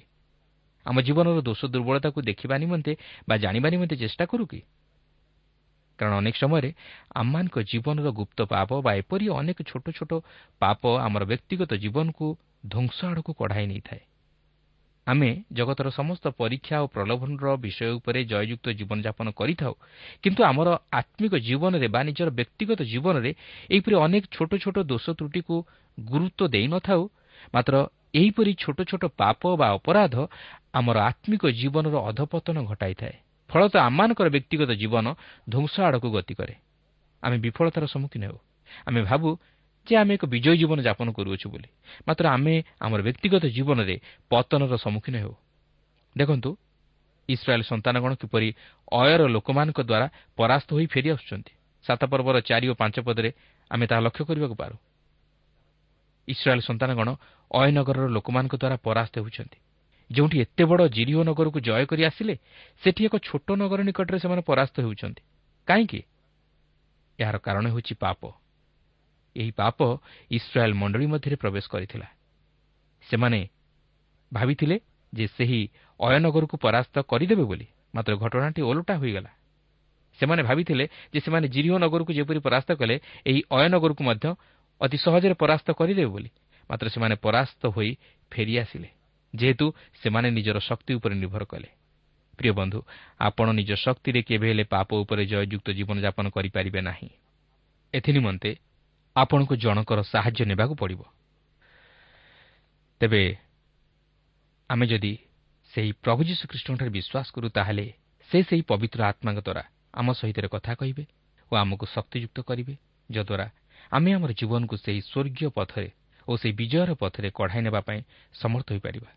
ଆମ 0.86 0.98
ଜୀବନର 1.01 1.38
ଦୋଷ 1.42 1.62
ଦୁର୍ବଳତାକୁ 1.74 2.20
ଦେଖିବା 2.22 2.56
ନିମନ୍ତେ 2.58 2.92
ବା 3.30 3.36
ଜାଣିବା 3.38 3.68
ନିମନ୍ତେ 3.70 3.96
ଚେଷ୍ଟା 3.96 4.25
କରୁ 4.25 4.46
କି? 4.51 4.62
କାରଣ 6.00 6.13
ଅନେକ 6.18 6.36
ସମୟରେ 6.36 6.70
ଆମମାନଙ୍କ 7.16 7.58
ଜୀବନର 7.72 8.08
ଗୁପ୍ତ 8.12 8.39
ପାପ 8.46 8.70
ବା 8.86 8.92
ଏପରି 8.94 9.25
ଅନେକ 9.39 9.58
ଛୋଟ 9.70 9.86
ଛୋଟ 9.98 10.12
ପାପ 10.62 10.82
ଆମର 11.06 11.24
ବ୍ୟକ୍ତିଗତ 11.25 11.72
ଜୀବନକୁ 11.75 12.25
ଧ୍ୱଂସ 12.68 12.98
ଆଡ଼କୁ 13.06 13.32
କଢ଼ାଇ 13.34 13.66
ନେଇଥାଏ। 13.68 14.01
ଆମେ 15.10 15.30
ଜଗତର 15.58 15.88
ସମସ୍ତ 15.89 16.25
ପରୀକ୍ଷା 16.42 16.78
ଓ 16.84 16.86
ପ୍ରଲୋଭନର 16.96 17.48
ବିଷୟ 17.63 17.89
ଉପରେ 17.98 18.20
ଜୟଯୁକ୍ତ 18.32 18.68
ଜୀବନଯାପନ 18.80 19.28
କରିଥାଉ। 19.39 19.74
କିନ୍ତୁ 20.24 20.42
ଆମର 20.44 20.70
ଆତ୍ମିକ 20.92 21.34
ଜୀବନରେ 21.48 21.88
ବା 21.96 22.01
ନିଜର 22.08 22.30
ବ୍ୟକ୍ତିଗତ 22.39 22.80
ଜୀବନରେ 22.92 23.32
ଏହିପରି 23.74 23.96
ଅନେକ 24.06 24.24
ଛୋଟ 24.36 24.51
ଛୋଟ 24.63 24.78
ଦୋଷ 24.92 25.06
ତ୍ରୁଟିକୁ 25.18 25.56
ଗୁରୁତ୍ୱ 25.98 26.51
ଦେଇନଥାଉ। 26.54 27.01
ମାତ୍ର 27.54 27.75
ଏହିପରି 28.20 28.51
ଛୋଟ 28.63 28.80
ଛୋଟ 28.89 29.04
ପାପ 29.22 29.42
ବା 29.62 29.68
ଅପରାଧ 29.78 30.16
ଆମର 30.74 30.98
ଆତ୍ମିକ 31.10 31.44
ଜୀବନର 31.60 31.96
ଅଧପତନ 32.10 32.58
ଘଟାଇଥାଏ। 32.70 33.16
ଫଳତଃ 33.50 33.80
ଆମମାନଙ୍କର 33.80 34.28
ବ୍ୟକ୍ତିଗତ 34.36 34.72
ଜୀବନ 34.82 35.06
ଧ୍ୱଂସ 35.50 35.74
ଆଡ଼କୁ 35.88 36.08
ଗତି 36.16 36.34
କରେ। 36.39 36.56
ଆମେ 37.24 37.38
ବିଫଳତାର 37.46 37.86
ସମ୍ମୁଖୀନ 37.86 38.24
ହେଉ। 38.30 38.38
ଆମେ 38.88 39.00
ଭାବୁ 39.10 39.30
ଯେ 39.89 39.96
ଆମେ 39.98 40.13
ଏକ 40.13 40.25
ବିଜୟ 40.25 40.55
ଜୀବନ 40.55 40.79
ଯାପନ 40.81 41.08
କରୁଅଛୁ 41.12 41.48
ବୋଲି। 41.50 41.69
ମାତ୍ର 42.08 42.25
ଆମେ 42.29 42.55
ଆମର 42.79 43.00
ବ୍ୟକ୍ତିଗତ 43.01 43.43
ଜୀବନରେ 43.46 43.96
ପତନର 44.29 44.74
ସମ୍ମୁଖୀନ 44.77 45.15
ହେଉ। 45.17 45.34
ଦେଖନ୍ତୁ 46.17 46.50
ଇସ୍ରାଏଲ୍ 47.29 47.63
ସନ୍ତାନଗଣ 47.63 48.12
କିପରି 48.15 48.50
ଅୟର 48.91 49.22
ଲୋକମାନଙ୍କ 49.27 49.79
ଦ୍ୱାରା 49.81 50.08
ପରାସ୍ତ 50.36 50.69
ହୋଇ 50.74 50.86
ଫେରିଆସୁଛନ୍ତି 50.86 51.53
ସାତ 51.86 52.01
ପର୍ବର 52.05 52.36
ଚାରି 52.41 52.67
ଓ 52.69 52.74
ପାଞ୍ଚ 52.74 52.96
ପଦରେ 53.00 53.29
ଆମେ 53.72 53.86
ତାହା 53.88 54.01
ଲକ୍ଷ୍ୟ 54.01 54.24
କରିବାକୁ 54.25 54.55
ପାରୁ। 54.55 54.75
ଇସ୍ରାଏଲ୍ 56.27 56.62
ସନ୍ତାନଗଣ 56.62 57.08
ଅୟନଗରର 57.51 58.08
ଲୋକମାନଙ୍କ 58.08 58.53
ଦ୍ୱାରା 58.55 58.77
ପରାସ୍ତ 58.77 59.15
ହେଉଛନ୍ତି। 59.19 59.58
ଯେଉଁଠି 60.10 60.38
ଏତେ 60.41 60.63
ବଡ଼ 60.65 60.81
ଜିରିଓ 60.88 61.22
ନଗରକୁ 61.24 61.60
ଜୟ 61.60 61.86
କରି 61.86 62.03
ଆସିଲେ 62.05 62.36
ସେଠି 62.84 63.01
ଏକ 63.05 63.15
ଛୋଟ 63.17 63.48
ନଗର 63.51 63.79
ନିକଟରେ 63.84 64.17
ସେମାନେ 64.19 64.41
ପରାସ୍ତ 64.41 64.75
ହେଉଛନ୍ତି। 64.79 65.22
କାହିଁକି? 65.67 66.01
ଏହାର 67.19 67.38
କାରଣ 67.38 67.65
ହେଉଛି 67.69 67.93
ପାପ। 67.96 68.22
ଏହି 69.39 69.51
ପାପ 69.51 69.77
ଇସ୍ରାଏଲ୍ 70.31 70.75
ମଣ୍ଡଳୀ 70.81 71.05
ମଧ୍ୟରେ 71.05 71.36
ପ୍ରବେଶ 71.36 71.65
କରିଥିଲା। 71.69 72.08
ସେମାନେ 73.03 73.39
ଭାବିଥିଲେ 74.31 74.75
ଯେ 75.13 75.25
ସେହି 75.38 75.62
ଅୟନଗରକୁ 76.00 76.55
ପରାସ୍ତ 76.58 76.96
କରିଦେବେ 77.01 77.43
ବୋଲି 77.43 77.67
ମାତ୍ର 77.96 78.13
ଘଟଣାଟି 78.15 78.62
ଓଲଟା 78.62 78.93
ହୋଇଗଲା। 79.01 79.31
ସେମାନେ 80.19 80.41
ଭାବିଥିଲେ 80.43 80.86
ଯେ 81.13 81.19
ସେମାନେ 81.19 81.48
ଜିରିଓ 81.48 81.75
ନଗରକୁ 81.77 82.12
ଯେପରି 82.13 82.39
ପରାସ୍ତ 82.39 82.69
କଲେ 82.75 82.96
ଏହି 83.25 83.41
ଅୟନଗରକୁ 83.51 84.01
ମଧ୍ୟ 84.03 84.27
ଅତି 84.81 84.98
ସହଜରେ 84.98 85.36
ପରାସ୍ତ 85.39 85.67
କରିଦେବେ 85.79 86.10
ବୋଲି 86.15 86.29
ମାତ୍ର 86.69 86.86
ସେମାନେ 86.89 87.15
ପରାସ୍ତ 87.25 87.62
ହୋଇ 87.75 87.91
ଫେରିଆସିଲେ 88.31 88.89
ଯେହେତୁ 89.34 89.65
ସେମାନେ 90.01 90.27
ନିଜର 90.38 90.58
ଶକ୍ତି 90.60 90.91
ଉପରେ 90.93 91.15
ନିର୍ଭର 91.15 91.43
କଲେ। 91.46 91.69
ପ୍ରିୟ 92.39 92.51
ବନ୍ଧୁ 92.51 92.79
ଆପଣ 93.19 93.48
ନିଜ 93.60 93.72
ଶକ୍ତିରେ 93.75 94.19
କେବେ 94.22 94.48
ହେଲେ 94.51 94.63
ପାପ 94.74 94.89
ଉପରେ 95.03 95.24
ଜୟଯୁକ୍ତ 95.31 95.67
ଜୀବନଯାପନ 95.77 96.25
କରିପାରିବେ 96.36 96.81
ନାହିଁ। 96.81 97.10
ଏଥିନିମନ୍ତେ 97.93 98.51
ଆପଣଙ୍କୁ 99.21 99.53
ଜଣଙ୍କର 99.55 99.99
ସାହାଯ୍ୟ 100.11 100.41
ନେବାକୁ 100.51 100.73
ପଡ଼ିବ। 100.81 101.01
ତେବେ 103.01 103.23
ଆମେ 104.69 104.85
ଯଦି 104.91 105.13
ସେହି 105.73 105.91
ପ୍ରଭୁ 106.03 106.21
ଯୀଶୁଖ୍ରୀଷ୍ଟଙ୍କଠାରେ 106.29 106.91
ବିଶ୍ୱାସ 106.97 107.27
କରୁ 107.35 107.47
ତାହେଲେ 107.49 107.85
ସେ 108.29 108.38
ସେହି 108.47 108.63
ପବିତ୍ର 108.71 108.99
ଆତ୍ମାଙ୍କ 109.11 109.39
ଦ୍ୱାରା 109.41 109.63
ଆମ 109.93 110.07
ସହିତ 110.19 110.38
କଥା 110.55 110.71
କହିବେ 110.79 111.03
ଓ 111.51 111.53
ଆମକୁ 111.55 111.85
ଶକ୍ତିଯୁକ୍ତ 111.95 112.38
କରିବେ 112.49 112.73
ଯଦ୍ୱାରା 113.09 113.47
ଆମେ 113.91 114.09
ଆମର 114.13 114.31
ଜୀବନକୁ 114.39 114.75
ସେହି 114.77 115.01
ସ୍ୱର୍ଗୀୟ 115.01 115.49
ପଥରେ 115.57 115.89
ଓ 116.27 116.31
ସେହି 116.38 116.53
ବିଜୟର 116.53 116.91
ପଥରେ 117.01 117.29
କଢ଼ାଇ 117.33 117.61
ନେବା 117.65 117.81
ପାଇଁ 117.81 117.99
ସମର୍ଥ 118.33 118.67
ହୋଇପାରିବା। 118.71 119.09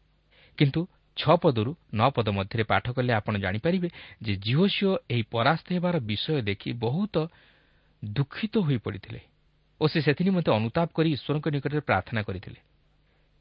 କିନ୍ତୁ 0.59 0.80
ଛଅ 1.16 1.35
ପଦରୁ 1.42 1.73
ନଅ 1.94 2.09
ପଦ 2.16 2.28
ମଧ୍ୟରେ 2.32 2.64
ପାଠ 2.64 2.85
କଲେ 2.97 3.12
ଆପଣ 3.12 3.35
ଜାଣିପାରିବେ 3.44 3.88
ଯେ 4.23 4.32
ଜିଓ 4.37 4.64
ସିଓ 4.66 4.92
ଏହି 5.12 5.25
ପରାସ୍ତ 5.35 5.66
ହେବାର 5.76 5.97
ବିଷୟ 6.00 6.40
ଦେଖି 6.49 6.71
ବହୁତ 6.85 7.14
ଦୁଃଖିତ 8.02 8.54
ହୋଇପଡ଼ିଥିଲେ। 8.59 9.21
ଓ 9.83 9.85
ସେ 9.89 9.99
ସେଥିନିମନ୍ତେ 10.07 10.51
ଅନୁତାପ 10.53 10.89
କରି 10.95 11.09
ଈଶ୍ୱରଙ୍କ 11.17 11.47
ନିକଟରେ 11.55 11.81
ପ୍ରାର୍ଥନା 11.81 12.21
କରିଥିଲେ 12.23 12.61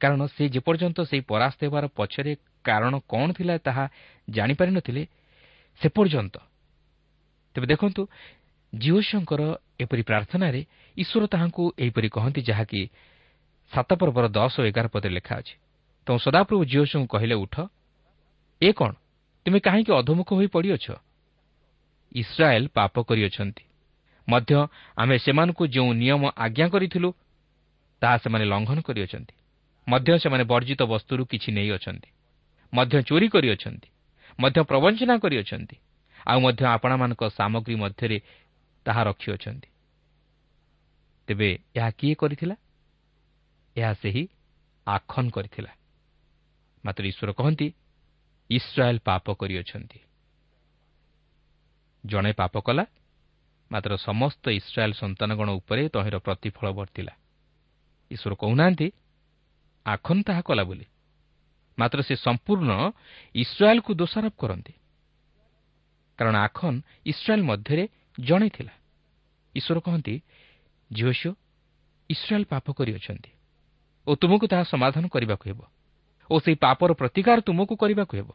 କାରଣ 0.02 0.22
ସେ 0.36 0.44
ଯେପର୍ଯ୍ୟନ୍ତ 0.50 1.00
ସେହି 1.06 1.22
ପରାସ୍ତ 1.22 1.60
ହେବାର 1.64 1.86
ପଛରେ 1.98 2.34
କାରଣ 2.66 2.94
କ'ଣ 3.12 3.28
ଥିଲା 3.38 3.56
ତାହା 3.58 3.86
ଜାଣିପାରିନଥିଲେ 4.30 5.04
ସେ 5.82 5.88
ପର୍ଯ୍ୟନ୍ତ 5.90 6.36
ତେବେ 7.56 7.68
ଦେଖନ୍ତୁ 7.68 8.02
ଜିଓସିଓଙ୍କର 8.74 9.42
ଏପରି 9.80 10.04
ପ୍ରାର୍ଥନାରେ 10.04 10.62
ଈଶ୍ୱର 10.98 11.24
ତାହାଙ୍କୁ 11.28 11.64
ଏହିପରି 11.80 12.10
କହନ୍ତି 12.10 12.42
ଯାହାକି 12.42 12.82
ସାତ 13.72 13.90
ପର୍ବର 13.94 14.26
ଦଶ 14.28 14.54
ଓ 14.60 14.64
ଏଗାର 14.64 14.88
ପଦରେ 14.88 15.14
ଲେଖା 15.14 15.36
ଅଛି। 15.38 15.56
ତେଣୁ 16.08 16.18
ସଦାପ୍ରଭୁ 16.18 16.62
ଜିଓସିଓଙ୍କୁ 16.66 17.08
କହିଲେ 17.08 17.36
ଉଠ। 17.36 17.56
ଏ 18.62 18.70
କ'ଣ? 18.72 18.92
ତୁମେ 19.46 19.60
କାହିଁକି 19.60 19.92
ଅଧମୁଖ 19.92 20.30
ହୋଇ 20.36 20.48
ପଡ଼ିଅଛ? 20.48 20.86
ଇସ୍ରାଏଲ୍ 22.16 22.68
ପାପ 22.68 22.94
କରିଅଛନ୍ତି। 23.02 23.64
ମଧ୍ୟ 24.32 24.54
ଆମେ 24.98 25.16
ସେମାନଙ୍କୁ 25.18 25.64
ଯେଉଁ 25.68 25.92
ନିୟମ 25.94 26.24
ଆଜ୍ଞା 26.38 26.68
କରିଥିଲୁ 26.68 27.10
ତାହା 28.02 28.18
ସେମାନେ 28.18 28.46
ଲଙ୍ଘନ 28.46 28.78
କରିଅଛନ୍ତି। 28.82 29.34
ମଧ୍ୟ 29.88 30.12
ସେମାନେ 30.20 30.44
ବର୍ଜିତ 30.44 30.82
ବସ୍ତୁରୁ 30.84 31.24
କିଛି 31.26 31.50
ନେଇଅଛନ୍ତି। 31.52 32.10
ମଧ୍ୟ 32.74 32.96
ଚୋରି 33.04 33.28
କରିଅଛନ୍ତି। 33.28 33.90
ମଧ୍ୟ 34.40 34.60
ପ୍ରବଞ୍ଚନା 34.64 35.16
କରିଅଛନ୍ତି। 35.18 35.76
ଆଉ 36.28 36.38
ମଧ୍ୟ 36.40 36.64
ଆପଣମାନଙ୍କ 36.66 37.22
ସାମଗ୍ରୀ 37.30 37.76
ମଧ୍ୟରେ 37.76 38.18
ତାହା 38.86 39.02
ରଖିଅଛନ୍ତି। 39.04 39.70
ତେବେ 41.28 41.50
ଏହା 41.76 41.90
କିଏ 42.00 42.16
କରିଥିଲା? 42.16 42.56
ଏହା 43.76 43.94
ସେହି 43.94 44.24
ଆଖନ 44.88 45.26
କରିଥିଲା। 45.30 45.72
ମାତ୍ର 46.84 47.04
ଈଶ୍ୱର 47.06 47.32
କହନ୍ତି 47.32 47.68
ଇସ୍ରାଏଲ୍ 48.50 49.00
ପାପ 49.06 49.26
କରିଅଛନ୍ତି। 49.34 50.00
ଜଣେ 52.04 52.32
ପାପ 52.34 52.54
କଲା 52.60 52.84
ମାତ୍ର 53.72 53.92
ସମସ୍ତ 53.98 54.44
ଇସ୍ରାଏଲ୍ 54.52 54.94
ସନ୍ତାନଗଣ 54.94 55.50
ଉପରେ 55.60 55.84
ତହିଁର 55.90 56.18
ପ୍ରତିଫଳ 56.20 56.66
ବର୍ତ୍ତିଲା। 56.80 57.14
ଈଶ୍ୱର 58.12 58.34
କହୁନାହାନ୍ତି 58.36 58.88
ଆଖନ 59.86 60.18
ତାହା 60.28 60.42
କଲା 60.42 60.64
ବୋଲି। 60.64 60.86
ମାତ୍ର 61.78 62.00
ସେ 62.02 62.16
ସମ୍ପୂର୍ଣ୍ଣ 62.16 62.72
ଇସ୍ରାଏଲ୍କୁ 63.36 63.92
ଦୋଷାରୋପ 63.96 64.36
କରନ୍ତି। 64.38 64.74
କାରଣ 66.20 66.36
ଆଖନ 66.38 66.74
ଇସ୍ରାଏଲ୍ 67.06 67.44
ମଧ୍ୟରେ 67.44 67.84
ଜଣେ 68.18 68.48
ଥିଲା 68.50 68.74
ଈଶ୍ୱର 69.56 69.78
କହନ୍ତି 69.80 70.16
ଝିଅସିଓ 70.92 71.32
ଇସ୍ରାଏଲ୍ 72.10 72.46
ପାପ 72.46 72.66
କରିଅଛନ୍ତି 72.78 73.32
ଓ 74.08 74.12
ତୁମକୁ 74.16 74.46
ତାହା 74.52 74.64
ସମାଧାନ 74.64 75.04
କରିବାକୁ 75.08 75.46
ହେବ 75.50 75.62
ଓ 76.30 76.36
ସେହି 76.40 76.58
ପାପର 76.64 76.90
ପ୍ରତିକାର 76.94 77.38
ତୁମକୁ 77.48 77.74
କରିବାକୁ 77.76 78.14
ହେବ। 78.20 78.30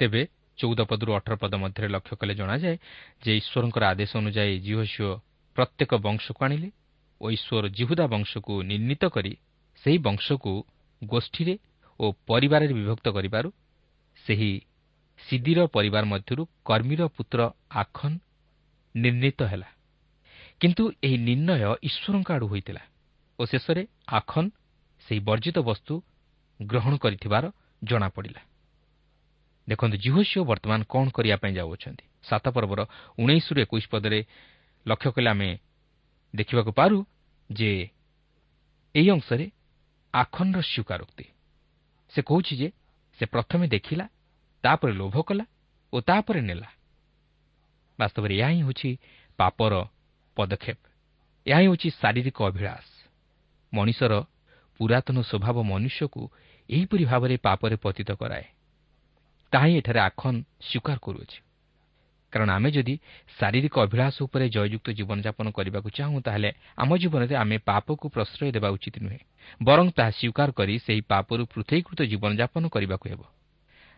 ତେବେ 0.00 0.22
ଚଉଦ 0.58 0.80
ପଦରୁ 0.90 1.10
ଅଠର 1.18 1.34
ପଦ 1.42 1.52
ମଧ୍ୟରେ 1.62 1.88
ଲକ୍ଷ୍ୟ 1.94 2.14
କଲେ 2.20 2.34
ଜଣାଯାଏ 2.40 2.76
ଯେ 3.22 3.32
ଈଶ୍ୱରଙ୍କର 3.40 3.82
ଆଦେଶ 3.92 4.10
ଅନୁଯାୟୀ 4.20 4.54
ଜିହସିଓ 4.66 5.10
ପ୍ରତ୍ୟେକ 5.56 5.92
ବଂଶକୁ 6.06 6.40
ଆଣିଲେ 6.46 6.68
ଓ 7.20 7.26
ଈଶ୍ୱର 7.36 7.64
ଜିହୁଦା 7.78 8.04
ବଂଶକୁ 8.14 8.52
ନିର୍ଣ୍ଣିତ 8.70 9.04
କରି 9.16 9.32
ସେହି 9.84 9.98
ବଂଶକୁ 10.06 10.52
ଗୋଷ୍ଠୀରେ 11.02 11.54
ଓ 12.00 12.04
ପରିବାରରେ 12.28 12.72
ବିଭକ୍ତ 12.78 13.06
କରିବାରୁ 13.16 13.48
ସେହି 14.26 14.52
ସିଦିର 15.18 15.58
ପରିବାର 15.66 16.04
ମଧ୍ୟରୁ 16.04 16.42
କର୍ମୀର 16.64 17.02
ପୁତ୍ର 17.16 17.40
ଆଖନ 17.82 18.12
ନିର୍ଣ୍ଣିତ 18.94 19.40
ହେଲା। 19.42 19.68
କିନ୍ତୁ 20.60 20.84
ଏହି 21.06 21.16
ନିର୍ଣ୍ଣୟ 21.28 21.60
ଈଶ୍ୱରଙ୍କ 21.88 22.28
ଆଡ଼ୁ 22.36 22.46
ହୋଇଥିଲା 22.52 22.82
ଓ 23.38 23.42
ଶେଷରେ 23.44 23.82
ଆଖନ 24.18 24.44
ସେହି 25.06 25.20
ବର୍ଜିତ 25.28 25.56
ବସ୍ତୁ 25.68 25.94
ଗ୍ରହଣ 26.60 26.92
କରିଥିବାର 26.96 27.44
ଜଣାପଡ଼ିଲା। 27.82 28.40
ଦେଖନ୍ତୁ 29.68 29.96
ଜିହୋସିଓ 29.96 30.42
ବର୍ତ୍ତମାନ 30.44 30.80
କ'ଣ 30.84 31.06
କରିବା 31.10 31.36
ପାଇଁ 31.36 31.52
ଯାଉଅଛନ୍ତି? 31.54 32.04
ସାତ 32.22 32.44
ପର୍ବର 32.48 32.80
ଉଣେଇଶରୁ 33.18 33.58
ଏକୋଇଶ 33.60 33.84
ପଦରେ 33.90 34.20
ଲକ୍ଷ୍ୟ 34.86 35.10
କଲେ 35.10 35.28
ଆମେ 35.30 35.50
ଦେଖିବାକୁ 36.34 36.70
ପାରୁ 36.72 36.98
ଯେ 37.50 37.70
ଏହି 38.94 39.08
ଅଂଶରେ 39.10 39.46
ଆଖନର 40.14 40.60
ସ୍ୱୀକାରୋକ୍ତି। 40.60 41.26
ସେ 42.12 42.20
କହୁଛି 42.22 42.54
ଯେ 42.56 42.68
ସେ 43.18 43.24
ପ୍ରଥମେ 43.26 43.64
ଦେଖିଲା 43.68 44.06
ତାପରେ 44.64 44.92
ଲୋଭ 44.92 45.16
କଲା 45.22 45.44
ଓ 45.92 45.96
ତାପରେ 46.00 46.40
ନେଲା। 46.40 46.68
ବାସ୍ତବରେ 47.98 48.34
ଏହା 48.38 48.48
ହିଁ 48.48 48.62
ହେଉଛି 48.62 48.90
ପାପର 49.38 49.74
ପଦକ୍ଷେପ। 50.36 50.78
ଏହା 51.46 51.58
ହିଁ 51.58 51.68
ହେଉଛି 51.68 51.88
ଶାରୀରିକ 51.90 52.38
ଅଭିଳାଷ। 52.42 52.86
ମଣିଷର 53.72 54.12
ପୁରାତନ 54.80 55.16
ସ୍ୱଭାବ 55.22 55.56
ମନୁଷ୍ୟକୁ 55.62 56.22
ଏହିପରି 56.68 57.04
ଭାବରେ 57.04 57.36
ପାପରେ 57.36 57.76
ପତିତ 57.76 58.10
କରାଏ। 58.12 58.46
ତାହା 59.56 59.66
ହିଁ 59.66 59.76
ଏଠାରେ 59.80 60.00
ଆଖନ 60.08 60.34
ସ୍ୱୀକାର 60.60 60.98
କରୁଅଛି। 61.00 61.38
କାରଣ 62.32 62.48
ଆମେ 62.52 62.68
ଯଦି 62.76 62.94
ଶାରୀରିକ 63.38 63.74
ଅଭିଳାଷ 63.86 64.16
ଉପରେ 64.28 64.46
ଜୟଯୁକ୍ତ 64.52 64.88
ଜୀବନଯାପନ 64.98 65.46
କରିବାକୁ 65.56 65.88
ଚାହୁଁ 65.96 66.18
ତାହେଲେ 66.20 66.50
ଆମ 66.76 66.90
ଜୀବନରେ 67.00 67.34
ଆମେ 67.42 67.56
ପାପକୁ 67.64 68.04
ପ୍ରଶ୍ରୟ 68.12 68.52
ଦେବା 68.52 68.68
ଉଚିତ 68.76 68.96
ନୁହେଁ 69.00 69.20
ବରଂ 69.64 69.86
ତାହା 69.96 70.10
ସ୍ୱୀକାର 70.18 70.48
କରି 70.58 70.74
ସେହି 70.84 71.02
ପାପରୁ 71.08 71.42
ପୃଥକୀକୃତ 71.52 72.00
ଜୀବନଯାପନ 72.12 72.64
କରିବାକୁ 72.68 73.06
ହେବ। 73.08 73.22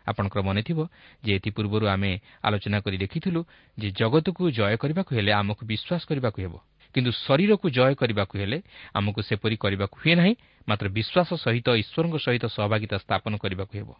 ଆପଣଙ୍କର 0.06 0.40
ମନେଥିବ 0.48 0.78
ଯେ 1.24 1.32
ଏଥିପୂର୍ବରୁ 1.38 1.84
ଆମେ 1.94 2.12
ଆଲୋଚନା 2.46 2.78
କରି 2.84 2.96
ଦେଖିଥିଲୁ 3.04 3.40
ଯେ 3.78 3.88
ଜଗତକୁ 3.98 4.42
ଜୟ 4.54 4.74
କରିବାକୁ 4.82 5.10
ହେଲେ 5.18 5.32
ଆମକୁ 5.40 5.62
ବିଶ୍ୱାସ 5.66 6.02
କରିବାକୁ 6.08 6.38
ହେବ 6.44 6.54
କିନ୍ତୁ 6.94 7.10
ଶରୀରକୁ 7.26 7.66
ଜୟ 7.76 7.92
କରିବାକୁ 8.00 8.34
ହେଲେ 8.40 8.58
ଆମକୁ 8.94 9.20
ସେପରି 9.28 9.56
କରିବାକୁ 9.64 9.96
ହୁଏ 10.02 10.14
ନାହିଁ 10.20 10.34
ମାତ୍ର 10.68 10.86
ବିଶ୍ୱାସ 10.96 11.30
ସହିତ 11.44 11.68
ଈଶ୍ୱରଙ୍କ 11.82 12.16
ସହିତ 12.24 12.44
ସହଭାଗିତା 12.46 12.96
ସ୍ଥାପନ 13.02 13.32
କରିବାକୁ 13.42 13.74
ହେବ। 13.80 13.90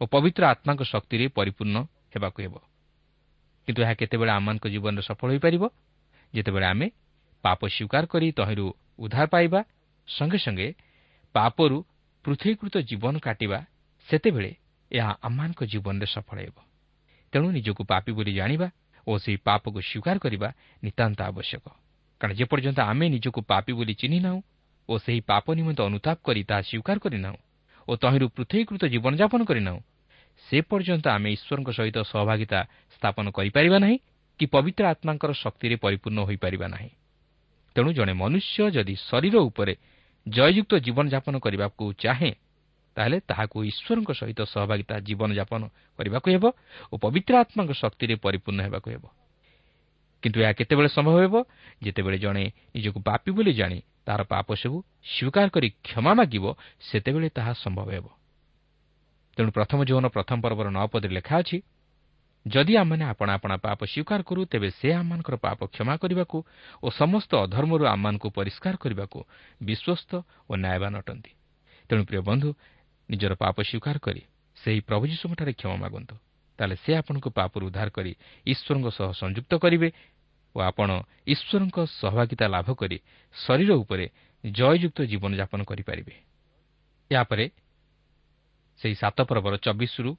ଓ 0.00 0.02
ପବିତ୍ର 0.06 0.42
ଆତ୍ମାଙ୍କ 0.52 0.82
ଶକ୍ତିରେ 0.84 1.26
ପରିପୂର୍ଣ୍ଣ 1.36 1.76
ହେବାକୁ 2.14 2.38
ହେବ। 2.44 2.54
କିନ୍ତୁ 3.68 3.80
ଏହା 3.84 3.94
କେତେବେଳେ 3.94 4.32
ଆମମାନଙ୍କ 4.38 4.64
ଜୀବନରେ 4.74 5.02
ସଫଳ 5.08 5.28
ହୋଇପାରିବ? 5.32 5.64
ଯେତେବେଳେ 6.34 6.66
ଆମେ 6.72 6.86
ପାପ 7.44 7.60
ସ୍ୱୀକାର 7.74 8.04
କରି 8.12 8.26
ତହିଁରୁ 8.38 8.66
ଉଦ୍ଧାର 8.98 9.26
ପାଇବା 9.34 9.60
ସଙ୍ଗେ 10.08 10.38
ସଙ୍ଗେ 10.38 10.68
ପାପରୁ 11.34 11.76
ପୃଥକୀକୃତ 12.24 12.74
ଜୀବନ 12.88 13.14
କାଟିବା 13.18 13.58
ସେତେବେଳେ 14.08 14.50
ଏହା 14.90 15.12
ଆମମାନଙ୍କ 15.22 15.60
ଜୀବନରେ 15.72 16.06
ସଫଳ 16.14 16.38
ହେବ। 16.46 16.56
ତେଣୁ 17.32 17.48
ନିଜକୁ 17.56 17.82
ପାପି 17.84 18.10
ବୋଲି 18.12 18.32
ଜାଣିବା 18.34 18.68
ଓ 19.06 19.12
ସେହି 19.18 19.38
ପାପକୁ 19.46 19.78
ସ୍ୱୀକାର 19.80 20.16
କରିବା 20.24 20.48
ନିତାନ୍ତ 20.82 21.18
ଆବଶ୍ୟକ। 21.30 21.64
କାରଣ 22.20 22.32
ଯେପର୍ଯ୍ୟନ୍ତ 22.38 22.80
ଆମେ 22.90 23.06
ନିଜକୁ 23.08 23.40
ପାପି 23.42 23.72
ବୋଲି 23.72 23.94
ଚିହ୍ନି 24.00 24.18
ନାହୁଁ 24.26 24.40
ଓ 24.88 24.92
ସେହି 24.98 25.20
ପାପ 25.30 25.44
ନିମନ୍ତେ 25.58 25.82
ଅନୁତାପ 25.88 26.16
କରି 26.26 26.42
ତାହା 26.48 26.62
ସ୍ୱୀକାର 26.62 26.96
କରିନାହୁଁ 27.04 27.40
ଓ 27.88 27.92
ଓ 27.92 27.96
ତହିଁରୁ 27.96 28.26
ପୃଥକୀକୃତ 28.36 28.82
ଜୀବନଯାପନ 28.84 29.40
କରିନାହୁଁ 29.44 29.80
ସେ 30.46 30.58
ପର୍ଯ୍ୟନ୍ତ 30.70 31.06
ଆମେ 31.08 31.28
ଈଶ୍ୱରଙ୍କ 31.32 31.70
ସହିତ 31.72 31.98
ସହଭାଗିତା 32.02 32.60
ସ୍ଥାପନ 32.94 33.26
କରିପାରିବା 33.30 33.78
ନାହିଁ 33.78 33.96
କି 34.40 34.44
ପବିତ୍ର 34.46 34.84
ଆତ୍ମାଙ୍କର 34.92 35.32
ଶକ୍ତିରେ 35.32 35.76
ପରିପୂର୍ଣ୍ଣ 35.76 36.20
ହୋଇପାରିବା 36.28 36.66
ନାହିଁ। 36.68 36.90
ତେଣୁ 37.76 37.90
ଜଣେ 37.92 38.12
ମନୁଷ୍ୟ 38.12 38.70
ଯଦି 38.70 38.94
ଶରୀର 39.08 39.36
ଉପରେ 39.48 39.74
ଜୟଯୁକ୍ତ 40.26 40.72
ଜୀବନଯାପନ 40.78 41.34
କରିବାକୁ 41.38 41.84
ଚାହେଁ 41.98 42.32
ତାହେଲେ 42.96 43.18
ତାହାକୁ 43.20 43.56
ଈଶ୍ୱରଙ୍କ 43.64 44.10
ସହିତ 44.12 44.40
ସହଭାଗିତା 44.44 44.94
ଜୀବନଯାପନ 45.00 45.62
କରିବାକୁ 45.98 46.28
ହେବ 46.30 46.44
ଓ 46.92 46.94
ପବିତ୍ର 46.98 47.34
ଆତ୍ମାଙ୍କ 47.42 47.72
ଶକ୍ତିରେ 47.72 48.14
ପରିପୂର୍ଣ୍ଣ 48.16 48.60
ହେବାକୁ 48.62 48.88
ହେବ। 48.90 49.04
କିନ୍ତୁ 50.22 50.38
ଏହା 50.44 50.52
କେତେବେଳେ 50.52 50.88
ସମ୍ଭବ 50.88 51.16
ହେବ? 51.24 51.34
ଯେତେବେଳେ 51.82 52.18
ଜଣେ 52.18 52.44
ନିଜକୁ 52.74 52.98
ପାପି 53.02 53.30
ବୋଲି 53.32 53.52
ଜାଣି 53.52 53.78
ତାହାର 54.06 54.22
ପାପ 54.24 54.48
ସବୁ 54.54 54.78
ସ୍ୱୀକାର 55.04 55.46
କରି 55.48 55.68
କ୍ଷମା 55.86 56.12
ମାଗିବ 56.14 56.44
ସେତେବେଳେ 56.80 57.28
ତାହା 57.28 57.52
ସମ୍ଭବ 57.54 57.88
ହେବ। 57.92 58.06
ତେଣୁ 59.36 59.50
ପ୍ରଥମ 59.50 59.78
ଯୌନ 59.84 60.04
ପ୍ରଥମ 60.08 60.36
ପର୍ବର 60.44 60.66
ନଅପଦରେ 60.70 61.12
ଲେଖା 61.14 61.34
ଅଛି 61.42 61.58
ଯଦି 62.46 62.72
ଆମମାନେ 62.76 63.04
ଆପଣା 63.04 63.32
ଆପଣା 63.34 63.56
ପାପ 63.56 63.80
ସ୍ୱୀକାର 63.86 64.20
କରୁ 64.22 64.40
ତେବେ 64.50 64.68
ସେ 64.70 64.88
ଆମମାନଙ୍କର 64.92 65.36
ପାପ 65.46 65.58
କ୍ଷମା 65.72 65.94
କରିବାକୁ 66.02 66.38
ଓ 66.82 66.86
ସମସ୍ତ 66.90 67.30
ଅଧର୍ମରୁ 67.46 67.84
ଆମମାନଙ୍କୁ 67.86 68.28
ପରିଷ୍କାର 68.30 68.74
କରିବାକୁ 68.82 69.18
ବିଶ୍ୱସ୍ତ 69.62 70.10
ଓ 70.50 70.52
ନ୍ୟାୟବାନ 70.58 70.92
ଅଟନ୍ତି। 70.98 71.32
ତେଣୁ 71.88 72.02
ପ୍ରିୟ 72.04 72.20
ବନ୍ଧୁ 72.28 72.48
ନିଜର 73.10 73.32
ପାପ 73.34 73.56
ସ୍ୱୀକାର 73.62 73.96
କରି 73.98 74.22
ସେହି 74.56 74.80
ପ୍ରଭୁ 74.88 75.04
ଯୀଶୁଙ୍କଠାରେ 75.06 75.52
କ୍ଷମା 75.52 75.76
ମାଗନ୍ତୁ। 75.84 76.14
ତାହେଲେ 76.58 76.76
ସେ 76.84 76.90
ଆପଣଙ୍କୁ 77.00 77.28
ପାପରୁ 77.30 77.64
ଉଦ୍ଧାର 77.66 77.88
କରି 77.88 78.12
ଈଶ୍ୱରଙ୍କ 78.46 78.88
ସହ 78.90 79.08
ସଂଯୁକ୍ତ 79.22 79.52
କରିବେ 79.62 79.88
ଓ 80.54 80.58
ଆପଣ 80.60 80.90
ଈଶ୍ୱରଙ୍କ 81.26 81.78
ସହଭାଗିତା 82.00 82.46
ଲାଭ 82.54 82.68
କରି 82.74 82.98
ଶରୀର 83.36 83.70
ଉପରେ 83.82 84.06
ଜୟଯୁକ୍ତ 84.44 84.98
ଜୀବନଯାପନ 85.10 85.60
କରିପାରିବେ। 85.64 86.14
ଏହାପରେ 87.10 87.44
ସେହି 88.80 88.94
ସାତ 88.94 89.18
ପର୍ବର 89.28 89.54
ଚବିଶରୁ 89.56 90.10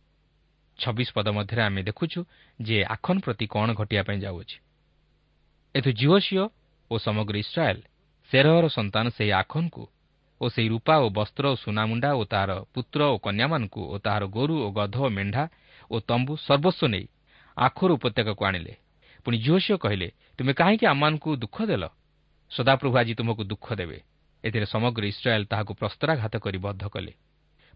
ଛବିଶ 0.80 1.10
ପଦ 1.16 1.28
ମଧ୍ୟରେ 1.38 1.62
ଆମେ 1.62 1.82
ଦେଖୁଛୁ 1.84 2.20
ଯେ 2.60 2.78
ଆଖନ 2.96 3.16
ପ୍ରତି 3.26 3.46
କ'ଣ 3.46 3.68
ଘଟିବା 3.80 4.04
ପାଇଁ 4.08 4.20
ଯାଉଅଛି। 4.26 4.58
ଏଥୁ 5.76 5.90
ଝିଅ 6.00 6.44
ଓ 6.92 6.96
ସମଗ୍ର 6.98 7.36
ଇସ୍ରାଏଲ୍ 7.38 7.82
ସେରହର 8.32 8.66
ସନ୍ତାନ 8.70 9.06
ସେହି 9.18 9.32
ଆଖନକୁ 9.42 9.84
ଓ 10.42 10.46
ସେହି 10.50 10.68
ରୂପା 10.74 10.96
ଓ 11.06 11.08
ବସ୍ତ୍ର 11.18 11.46
ଓ 11.54 11.56
ସୁନାମୁଣ୍ଡା 11.56 12.10
ଓ 12.20 12.24
ତାହାର 12.26 12.52
ପୁତ୍ର 12.74 13.00
ଓ 13.14 13.16
କନ୍ୟାମାନଙ୍କୁ 13.26 13.82
ଓ 13.94 13.96
ତାହାର 14.06 14.24
ଗୋରୁ 14.36 14.56
ଓ 14.66 14.68
ଗଧ 14.78 14.96
ଓ 15.06 15.10
ମେଣ୍ଢା 15.10 15.44
ଓ 15.92 15.96
ତମ୍ବୁ 16.10 16.34
ସର୍ବସ୍ୱ 16.48 16.92
ନେଇ 16.94 17.06
ଆଖର 17.58 17.90
ଉପତ୍ୟକାକୁ 17.98 18.42
ଆଣିଲେ। 18.50 18.74
ପୁଣି 19.26 19.38
ଝିଅ 19.46 19.76
କହିଲେ 19.78 20.08
ତୁମେ 20.40 20.54
କାହିଁକି 20.54 20.86
ଆମମାନଙ୍କୁ 20.86 21.30
ଦୁଃଖ 21.36 21.58
ଦେଲ? 21.66 21.84
ସଦାପ୍ରଭୁ 22.52 22.96
ଆଜି 22.98 23.14
ତୁମକୁ 23.16 23.44
ଦୁଃଖ 23.44 23.68
ଦେବେ। 23.74 23.98
ଏଥିରେ 24.44 24.66
ସମଗ୍ର 24.66 25.04
ଇସ୍ରାଏଲ୍ 25.06 25.46
ତାହାକୁ 25.46 25.74
ପ୍ରସ୍ତରାଘାତ 25.74 26.34
କରି 26.38 26.58
ବଦ୍ଧ 26.58 26.84
କଲେ। 26.90 27.14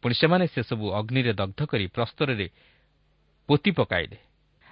ପୁଣି 0.04 0.14
ସେମାନେ 0.14 0.46
ସେସବୁ 0.48 0.86
ଅଗ୍ନିରେ 0.94 1.34
ଦଗ୍ଧ 1.34 1.60
କରି 1.66 1.86
ପ୍ରସ୍ତରରେ 1.88 2.48
ପୋତି 3.50 3.72
ପକାଇଲେ। 3.72 4.18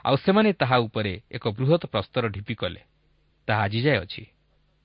ଆଉ 0.05 0.15
ସେମାନେ 0.17 0.49
ତାହା 0.53 0.77
ଉପରେ 0.77 1.13
ଏକ 1.31 1.45
ବୃହତ୍ 1.57 1.85
ପ୍ରସ୍ତର 1.85 2.23
ଢିପି 2.29 2.55
କଲେ। 2.55 2.81
ତାହା 3.47 3.61
ଆଜି 3.63 3.79
ଯାଏ 3.81 3.97
ଅଛି। 3.97 4.23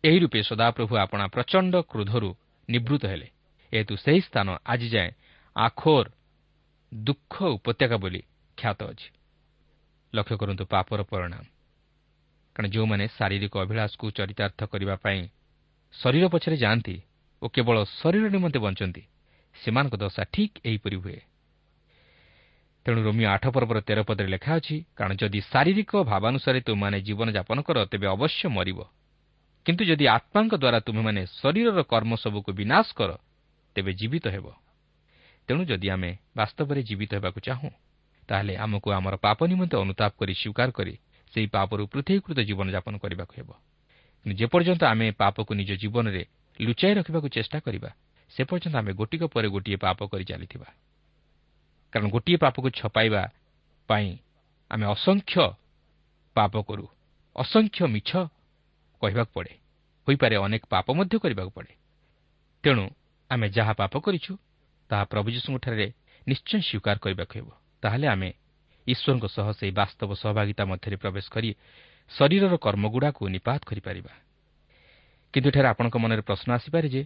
ଏହି 0.04 0.18
ରୂପେ 0.18 0.40
ସଦାପ୍ରଭୁ 0.42 0.94
ଆପଣା 0.96 1.24
ପ୍ରଚଣ୍ଡ 1.26 1.74
କ୍ରୋଧରୁ 1.90 2.30
ନିବୃତ୍ତ 2.68 3.04
ହେଲେ। 3.06 3.28
ଏହେତୁ 3.72 3.94
ସେହି 3.96 4.20
ସ୍ଥାନ 4.20 4.48
ଆଜି 4.66 4.88
ଯାଏଁ 4.88 5.10
ଆଖୋର 5.56 6.06
ଦୁଃଖ 6.94 7.34
ଉପତ୍ୟକା 7.56 7.96
ବୋଲି 7.96 8.22
ଖ୍ୟାତ 8.58 8.80
ଅଛି। 8.82 9.08
ଲକ୍ଷ୍ୟ 10.14 10.36
କରନ୍ତୁ 10.36 10.64
ପାପର 10.64 11.00
ପରିଣାମ। 11.02 11.44
କାରଣ 12.56 12.66
ଯେଉଁମାନେ 12.74 13.04
ଶାରୀରିକ 13.16 13.54
ଅଭିଳାଷକୁ 13.64 14.06
ଚରିତାର୍ଥ 14.10 14.60
କରିବା 14.72 14.94
ପାଇଁ 15.04 15.22
ଶରୀର 15.94 16.24
ପଛରେ 16.28 16.56
ଯାଆନ୍ତି 16.56 16.96
ଓ 17.42 17.46
କେବଳ 17.54 17.76
ଶରୀର 18.00 18.24
ନିମନ୍ତେ 18.34 18.58
ବଞ୍ଚନ୍ତି 18.64 19.02
ସେମାନଙ୍କ 19.56 19.94
ଦଶା 19.96 20.22
ଠିକ୍ 20.34 20.56
ଏହିପରି 20.64 20.96
ହୁଏ। 21.02 21.20
ତେଣୁ 22.86 23.00
ରୋମିଓ 23.06 23.28
ଆଠ 23.28 23.44
ପର୍ବର 23.54 23.78
ତେର 23.80 24.00
ପଦରେ 24.08 24.28
ଲେଖା 24.34 24.52
ଅଛି 24.56 24.76
କାରଣ 24.96 25.12
ଯଦି 25.20 25.40
ଶାରୀରିକ 25.52 25.92
ଭାବାନୁସାରେ 26.10 26.60
ତୁମେମାନେ 26.66 26.98
ଜୀବନଯାପନ 27.06 27.58
କର 27.66 27.78
ତେବେ 27.92 28.06
ଅବଶ୍ୟ 28.14 28.42
ମରିବ। 28.56 28.78
କିନ୍ତୁ 29.66 29.82
ଯଦି 29.84 30.04
ଆତ୍ମାଙ୍କ 30.16 30.52
ଦ୍ୱାରା 30.62 30.78
ତୁମେମାନେ 30.86 31.22
ଶରୀରର 31.40 31.80
କର୍ମ 31.92 32.12
ସବୁକୁ 32.16 32.50
ବିନାଶ 32.60 32.86
କର 32.98 33.10
ତେବେ 33.76 33.92
ଜୀବିତ 34.00 34.26
ହେବ। 34.34 34.46
ତେଣୁ 35.48 35.62
ଯଦି 35.70 35.88
ଆମେ 35.94 36.10
ବାସ୍ତବରେ 36.36 36.80
ଜୀବିତ 36.88 37.12
ହେବାକୁ 37.18 37.38
ଚାହୁଁ 37.40 37.70
ତାହେଲେ 38.28 38.54
ଆମକୁ 38.64 38.88
ଆମର 38.98 39.14
ପାପ 39.26 39.38
ନିମନ୍ତେ 39.50 39.76
ଅନୁତାପ 39.84 40.12
କରି 40.20 40.34
ସ୍ୱୀକାର 40.34 40.68
କରି 40.70 40.94
ସେହି 41.32 41.46
ପାପରୁ 41.46 41.82
ପୃଥକୀକୃତ 41.86 42.38
ଜୀବନଯାପନ 42.40 42.94
କରିବାକୁ 42.98 43.32
ହେବ। 43.38 43.50
କିନ୍ତୁ 44.26 44.34
ଯେପର୍ଯ୍ୟନ୍ତ 44.40 44.82
ଆମେ 44.84 45.06
ପାପକୁ 45.12 45.52
ନିଜ 45.54 45.70
ଜୀବନରେ 45.82 46.22
ଲୁଚାଇ 46.60 46.92
ରଖିବାକୁ 46.94 47.28
ଚେଷ୍ଟା 47.28 47.58
କରିବା 47.60 47.90
ସେ 48.32 48.42
ପର୍ଯ୍ୟନ୍ତ 48.44 48.76
ଆମେ 48.76 48.92
ଗୋଟିକ 48.92 49.22
ପରେ 49.34 49.48
ଗୋଟିଏ 49.48 49.76
ପାପ 49.76 49.98
କରି 50.10 50.24
ଚାଲିଥିବା। 50.24 50.68
କାରଣ 51.92 52.06
ଗୋଟିଏ 52.10 52.36
ପାପକୁ 52.36 52.68
ଛପାଇବା 52.70 53.22
ପାଇଁ 53.88 54.08
ଆମେ 54.70 54.84
ଅସଂଖ୍ୟ 54.86 55.34
ପାପ 56.36 56.54
କରୁ 56.62 56.86
ଅସଂଖ୍ୟ 57.36 57.80
ମିଛ 57.86 58.10
କହିବାକୁ 59.02 59.32
ପଡ଼େ 59.34 59.54
ହୋଇପାରେ 60.08 60.34
ଅନେକ 60.36 60.62
ପାପ 60.68 60.86
ମଧ୍ୟ 60.98 61.14
କରିବାକୁ 61.18 61.52
ପଡ଼େ। 61.56 61.72
ତେଣୁ 62.64 62.84
ଆମେ 63.30 63.46
ଯାହା 63.48 63.72
ପାପ 63.72 63.94
କରିଛୁ 63.98 64.32
ତାହା 64.90 65.04
ପ୍ରଭୁ 65.04 65.28
ଯୀଶୁଙ୍କଠାରେ 65.34 65.86
ନିଶ୍ଚୟ 66.26 66.60
ସ୍ୱୀକାର 66.68 66.96
କରିବାକୁ 67.04 67.34
ହେବ। 67.38 67.48
ତାହେଲେ 67.82 68.06
ଆମେ 68.06 68.28
ଈଶ୍ୱରଙ୍କ 68.92 69.26
ସହ 69.36 69.46
ସେହି 69.58 69.72
ବାସ୍ତବ 69.80 70.10
ସହଭାଗିତା 70.22 70.62
ମଧ୍ୟରେ 70.70 70.96
ପ୍ରବେଶ 71.02 71.26
କରି 71.34 71.50
ଶରୀରର 72.10 72.54
କର୍ମଗୁଡ଼ାକୁ 72.64 73.22
ନିପାତ 73.34 73.60
କରିପାରିବା। 73.68 74.12
କିନ୍ତୁ 75.34 75.48
ଏଠାରେ 75.50 75.68
ଆପଣଙ୍କ 75.72 75.96
ମନରେ 76.02 76.22
ପ୍ରଶ୍ନ 76.28 76.48
ଆସିପାରେ 76.58 76.88
ଯେ 76.94 77.02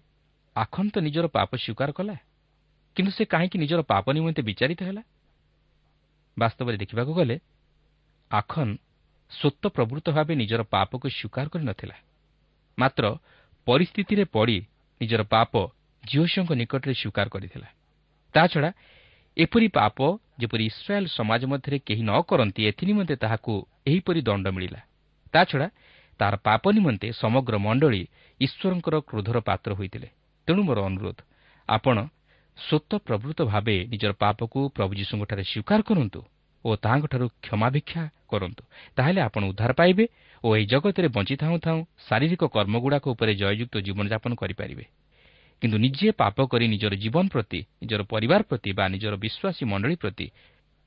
ଆଖନ 0.57 0.87
ତ 0.95 0.97
ନିଜର 1.07 1.27
ପାପ 1.37 1.51
ସ୍ୱୀକାର 1.57 1.91
କଲା? 1.99 2.17
କିନ୍ତୁ 2.97 3.11
ସେ 3.17 3.25
କାହିଁକି 3.33 3.57
ନିଜର 3.59 3.81
ପାପ 3.93 4.05
ନିମନ୍ତେ 4.17 4.43
ବିଚାରିତ 4.49 4.81
ହେଲା? 4.89 5.03
ବାସ୍ତବରେ 6.37 6.77
ଦେଖିବାକୁ 6.83 7.13
ଗଲେ 7.15 7.37
ଆଖନ 8.31 8.69
ସ୍ୱତ 9.31 9.63
ପ୍ରବୃତ୍ତ 9.77 10.09
ଭାବେ 10.17 10.35
ନିଜର 10.43 10.63
ପାପକୁ 10.75 11.07
ସ୍ୱୀକାର 11.11 11.47
କରିନଥିଲା 11.53 11.97
ମାତ୍ର 12.79 13.05
ପରିସ୍ଥିତିରେ 13.67 14.25
ପଡ଼ି 14.35 14.59
ନିଜର 15.01 15.23
ପାପ 15.35 15.53
ଝିଅଙ୍କ 16.05 16.51
ନିକଟରେ 16.61 16.95
ସ୍ୱୀକାର 17.01 17.27
କରିଥିଲା। 17.35 17.69
ତାଛଡ଼ା 18.35 18.71
ଏପରି 19.37 19.69
ପାପ 19.79 19.99
ଯେପରି 20.39 20.65
ଇସ୍ରାଏଲ୍ 20.67 21.09
ସମାଜ 21.09 21.43
ମଧ୍ୟରେ 21.53 21.79
କେହି 21.87 22.03
ନ 22.03 22.13
କରନ୍ତି 22.29 22.61
ଏଥିନିମନ୍ତେ 22.71 23.15
ତାହାକୁ 23.17 23.53
ଏହିପରି 23.87 24.21
ଦଣ୍ଡ 24.29 24.47
ମିଳିଲା। 24.57 24.81
ତାଛଡ଼ା 25.35 25.69
ତାହାର 26.21 26.35
ପାପ 26.47 26.63
ନିମନ୍ତେ 26.77 27.09
ସମଗ୍ର 27.13 27.55
ମଣ୍ଡଳୀ 27.67 28.03
ଈଶ୍ୱରଙ୍କର 28.41 28.95
କ୍ରୋଧର 29.09 29.37
ପାତ୍ର 29.49 29.71
ହୋଇଥିଲେ। 29.79 30.09
ତେଣୁ 30.49 30.61
ମୋର 30.63 30.79
ଅନୁରୋଧ 30.89 31.19
ଆପଣ 31.69 31.97
ସ୍ୱତ 32.59 32.91
ପ୍ରବୃତ୍ତ 33.07 33.41
ଭାବେ 33.53 33.77
ନିଜର 33.91 34.13
ପାପକୁ 34.15 34.59
ପ୍ରଭୁ 34.77 34.93
ଯୀଶୁଙ୍କଠାରେ 34.95 35.45
ସ୍ୱୀକାର 35.51 35.81
କରନ୍ତୁ 35.83 36.21
ଓ 36.65 36.71
ତାହାଙ୍କଠାରୁ 36.85 37.27
କ୍ଷମାଭିକ୍ଷା 37.45 38.03
କରନ୍ତୁ। 38.31 38.63
ତାହେଲେ 38.97 39.21
ଆପଣ 39.21 39.43
ଉଦ୍ଧାର 39.51 39.73
ପାଇବେ 39.81 40.05
ଓ 40.45 40.49
ଏହି 40.57 40.67
ଜଗତରେ 40.73 41.09
ବଞ୍ଚିଥାଉଁ 41.17 41.59
ଥାଉଁ 41.67 41.81
ଶାରୀରିକ 42.07 42.43
କର୍ମଗୁଡ଼ାକ 42.55 43.05
ଉପରେ 43.15 43.33
ଜୟଯୁକ୍ତ 43.41 43.75
ଜୀବନଯାପନ 43.87 44.33
କରିପାରିବେ। 44.35 44.85
କିନ୍ତୁ 45.63 45.77
ନିଜେ 45.79 46.09
ପାପ 46.13 46.37
କରି 46.47 46.67
ନିଜର 46.69 46.95
ଜୀବନ 46.95 47.25
ପ୍ରତି 47.29 47.61
ନିଜର 47.83 48.03
ପରିବାର 48.05 48.41
ପ୍ରତି 48.43 48.71
ବା 48.79 48.85
ନିଜର 48.89 49.15
ବିଶ୍ୱାସୀ 49.17 49.63
ମଣ୍ଡଳୀ 49.65 49.97
ପ୍ରତି 49.97 50.27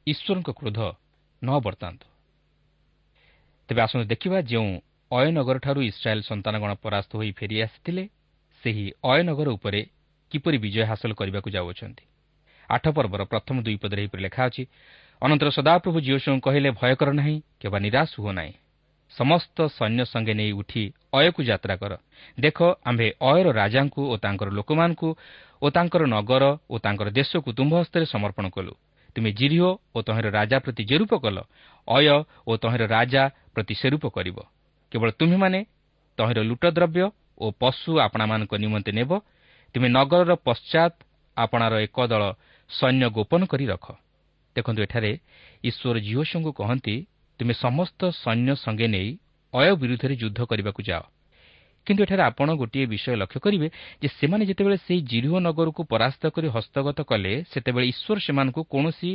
ଈଶ୍ୱରଙ୍କ 0.07 0.49
କ୍ରୋଧ 0.59 0.79
ନ 1.41 1.49
ବର୍ତ୍ତାନ୍ତୁ 1.65 2.07
ତେବେ 3.69 3.81
ଆସନ୍ତୁ 3.81 4.05
ଦେଖିବା 4.07 4.37
ଯେଉଁ 4.41 4.69
ଅୟନଗରଠାରୁ 5.11 5.79
ଇସ୍ରାଏଲ୍ 5.81 6.23
ସନ୍ତାନଗଣ 6.29 6.71
ପରାସ୍ତ 6.83 7.11
ହୋଇ 7.15 7.31
ଫେରିଆସିଥିଲେ 7.39 8.03
ସେହି 8.63 8.85
ଅୟନଗର 9.03 9.47
ଉପରେ 9.57 9.81
କିପରି 10.31 10.57
ବିଜୟ 10.57 10.83
ହାସଲ 10.83 11.11
କରିବାକୁ 11.13 11.49
ଯାଉଅଛନ୍ତି? 11.49 12.03
ଆଠ 12.69 12.85
ପର୍ବର 12.91 13.21
ପ୍ରଥମ 13.31 13.55
ଦୁଇ 13.63 13.77
ପଦରେ 13.79 13.99
ଏହିପରି 14.03 14.21
ଲେଖା 14.27 14.41
ଅଛି 14.49 14.63
ଅନନ୍ତର 15.21 15.49
ସଦାପ୍ରଭୁ 15.57 15.97
ଜିଓସଙ୍କୁ 16.07 16.41
କହିଲେ 16.47 16.69
ଭୟ 16.79 16.93
କର 16.99 17.09
ନାହିଁ 17.19 17.35
କିମ୍ବା 17.59 17.79
ନିରାଶ 17.79 18.11
ହୁଅ 18.19 18.33
ନାହିଁ। 18.39 18.53
ସମସ୍ତ 19.11 19.57
ସୈନ୍ୟ 19.77 20.03
ସଙ୍ଗେ 20.05 20.33
ନେଇ 20.33 20.51
ଉଠି 20.51 20.83
ଅୟକୁ 21.13 21.41
ଯାତ୍ରା 21.43 21.75
କର। 21.81 21.93
ଦେଖ 22.39 22.57
ଆମ୍ଭେ 22.83 23.07
ଅୟର 23.21 23.47
ରାଜାଙ୍କୁ 23.51 24.01
ଓ 24.11 24.15
ତାଙ୍କର 24.23 24.49
ଲୋକମାନଙ୍କୁ 24.51 25.09
ଓ 25.61 25.67
ତାଙ୍କର 25.69 26.03
ନଗର 26.05 26.43
ଓ 26.69 26.75
ତାଙ୍କର 26.77 27.07
ଦେଶକୁ 27.09 27.49
ତୁମ୍ଭ 27.57 27.73
ହସ୍ତରେ 27.81 28.05
ସମର୍ପଣ 28.05 28.45
କଲୁ। 28.49 28.73
ତୁମେ 29.15 29.29
ଜିରିଓ 29.39 29.69
ଓ 29.95 29.97
ତହିଁର 30.07 30.27
ରାଜା 30.29 30.57
ପ୍ରତି 30.59 30.83
ଯେରୂପ 30.89 31.11
କଲ 31.23 31.37
ଅୟ 31.87 32.07
ଓ 32.45 32.51
ତହିଁର 32.61 32.83
ରାଜା 32.87 33.23
ପ୍ରତି 33.53 33.73
ସେରୂପ 33.81 34.03
କରିବ। 34.13 34.37
କେବଳ 34.91 35.09
ତୁମେମାନେ 35.19 35.59
ତହିଁର 36.17 36.39
ଲୁଟଦ୍ରବ୍ୟ 36.49 37.03
ଓ 37.37 37.45
ପଶୁ 37.61 37.91
ଆପଣାମାନଙ୍କ 38.05 38.53
ନିମନ୍ତେ 38.63 38.91
ନେବ। 38.91 39.11
ତୁମେ 39.75 39.87
ନଗରର 39.89 40.31
ପଶ୍ଚାତ୍ 40.47 40.97
ଆପଣାର 41.37 41.73
ଏକ 41.85 41.97
ଦଳ 42.11 42.23
ସୈନ୍ୟ 42.69 43.05
ଗୋପନ 43.09 43.41
କରି 43.51 43.65
ରଖ। 43.65 43.85
ଦେଖନ୍ତୁ 44.55 44.81
ଏଠାରେ 44.85 45.11
ଈଶ୍ୱର 45.63 45.95
ଜିଓସଙ୍କୁ 46.07 46.51
କହନ୍ତି 46.59 46.95
ତୁମେ 47.39 47.53
ସମସ୍ତ 47.53 48.01
ସୈନ୍ୟ 48.23 48.55
ସଙ୍ଗେ 48.55 48.87
ନେଇ 48.87 49.09
ଅୟ 49.53 49.75
ବିରୁଦ୍ଧରେ 49.75 50.15
ଯୁଦ୍ଧ 50.15 50.39
କରିବାକୁ 50.43 50.81
ଯାଅ। 50.83 51.03
କିନ୍ତୁ 51.87 52.03
ଏଠାରେ 52.03 52.21
ଆପଣ 52.21 52.47
ଗୋଟିଏ 52.55 52.85
ବିଷୟ 52.85 53.15
ଲକ୍ଷ୍ୟ 53.15 53.39
କରିବେ 53.39 53.67
ଯେ 54.01 54.07
ସେମାନେ 54.19 54.43
ଯେତେବେଳେ 54.45 54.77
ସେହି 54.77 55.01
ଜିରିଓ 55.01 55.37
ନଗରକୁ 55.39 55.81
ପରାସ୍ତ 55.83 56.23
କରି 56.27 56.47
ହସ୍ତଗତ 56.47 56.99
କଲେ 57.01 57.33
ସେତେବେଳେ 57.51 57.85
ଈଶ୍ୱର 57.87 58.17
ସେମାନଙ୍କୁ 58.19 58.61
କୌଣସି 58.63 59.11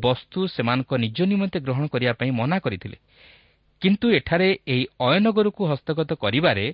ବସ୍ତୁ 0.00 0.38
ସେମାନଙ୍କ 0.46 0.90
ନିଜ 0.94 1.18
ନିମନ୍ତେ 1.22 1.58
ଗ୍ରହଣ 1.60 1.84
କରିବା 1.86 2.12
ପାଇଁ 2.12 2.30
ମନା 2.30 2.58
କରିଥିଲେ। 2.58 2.96
କିନ୍ତୁ 3.82 4.06
ଏଠାରେ 4.10 4.48
ଏହି 4.66 4.84
ଅୟନଗରକୁ 5.00 5.62
ହସ୍ତଗତ 5.66 6.10
କରିବାରେ 6.14 6.64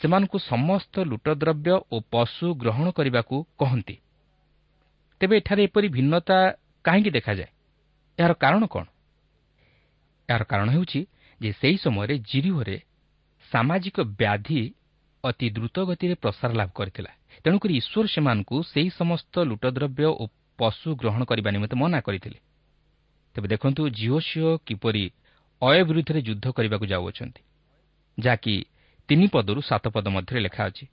ସେମାନଙ୍କୁ 0.00 0.38
ସମସ୍ତ 0.38 0.94
ଲୁଟଦ୍ରବ୍ୟ 1.00 1.72
ଓ 1.92 1.96
ପଶୁ 2.10 2.46
ଗ୍ରହଣ 2.54 2.86
କରିବାକୁ 2.90 3.36
କହନ୍ତି। 3.58 3.96
ତେବେ 5.20 5.34
ଏଠାରେ 5.36 5.62
ଏପରି 5.64 5.88
ଭିନ୍ନତା 5.88 6.38
କାହିଁକି 6.84 7.10
ଦେଖାଯାଏ? 7.10 7.48
ଏହାର 8.18 8.32
କାରଣ 8.40 8.62
କ'ଣ? 8.66 8.84
ଏହାର 10.28 10.44
କାରଣ 10.44 10.68
ହେଉଛି 10.70 11.00
ଯେ 11.40 11.50
ସେହି 11.60 11.76
ସମୟରେ 11.76 12.14
ଜିରିଓରେ 12.30 12.76
ସାମାଜିକ 13.52 13.96
ବ୍ୟାଧି 14.20 14.62
ଅତି 15.24 15.46
ଦ୍ରୁତ 15.50 15.76
ଗତିରେ 15.88 16.14
ପ୍ରସାର 16.14 16.50
ଲାଭ 16.52 16.70
କରିଥିଲା। 16.70 17.12
ତେଣୁକରି 17.44 17.72
ଈଶ୍ୱର 17.80 18.06
ସେମାନଙ୍କୁ 18.06 18.56
ସେହି 18.62 18.90
ସମସ୍ତ 19.00 19.34
ଲୁଟଦ୍ରବ୍ୟ 19.50 20.04
ଓ 20.12 20.24
ପଶୁ 20.58 20.88
ଗ୍ରହଣ 21.00 21.22
କରିବା 21.24 21.50
ନିମନ୍ତେ 21.50 21.76
ମନା 21.76 21.98
କରିଥିଲେ। 22.00 22.38
ତେବେ 23.36 23.46
ଦେଖନ୍ତୁ 23.48 23.82
ଜିଓ 23.90 24.16
ସିଓ 24.20 24.50
କିପରି 24.66 25.04
ଅୟ 25.62 25.78
ବିରୁଦ୍ଧରେ 25.88 26.20
ଯୁଦ୍ଧ 26.22 26.46
କରିବାକୁ 26.56 26.84
ଯାଉଅଛନ୍ତି 26.86 27.42
ଯାହାକି 28.18 28.54
ତିନି 29.08 29.26
ପଦରୁ 29.28 29.60
ସାତ 29.60 29.84
ପଦ 29.94 30.06
ମଧ୍ୟରେ 30.16 30.40
ଲେଖା 30.40 30.62
ଅଛି। 30.70 30.86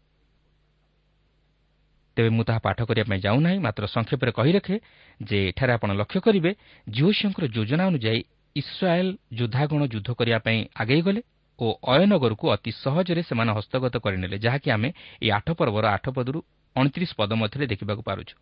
ତେବେ 2.17 2.29
ମୁଁ 2.35 2.43
ତାହା 2.43 2.59
ପାଠ 2.59 2.79
କରିବା 2.89 3.05
ପାଇଁ 3.11 3.21
ଯାଉନାହିଁ 3.21 3.59
ମାତ୍ର 3.59 3.83
ସଂକ୍ଷେପରେ 3.87 4.31
କହି 4.37 4.51
ରଖେ 4.51 4.75
ଯେ 5.19 5.37
ଏଠାରେ 5.49 5.71
ଆପଣ 5.73 5.89
ଲକ୍ଷ୍ୟ 6.01 6.19
କରିବେ 6.25 6.51
ଜିଓସିଓଙ୍କର 6.87 7.45
ଯୋଜନା 7.55 7.83
ଅନୁଯାୟୀ 7.87 8.21
ଇସ୍ରାଏଲ୍ 8.55 9.11
ଯୋଦ୍ଧାଗଣ 9.33 9.81
ଯୁଦ୍ଧ 9.93 10.09
କରିବା 10.11 10.39
ପାଇଁ 10.39 10.59
ଆଗେଇ 10.75 11.01
ଗଲେ 11.01 11.21
ଓ 11.59 11.65
ଅୟନଗରକୁ 11.93 12.45
ଅତି 12.51 12.71
ସହଜରେ 12.83 13.21
ସେମାନେ 13.23 13.51
ହସ୍ତଗତ 13.57 13.95
କରିନେଲେ 13.97 14.37
ଯାହାକି 14.37 14.67
ଆମେ 14.71 14.89
ଏହି 15.21 15.31
ଆଠ 15.31 15.47
ପର୍ବର 15.59 15.85
ଆଠ 15.87 16.05
ପଦରୁ 16.09 16.39
ଅଣତିରିଶ 16.75 17.11
ପଦ 17.19 17.31
ମଧ୍ୟରେ 17.41 17.65
ଦେଖିବାକୁ 17.67 18.01
ପାରୁଛୁ 18.01 18.35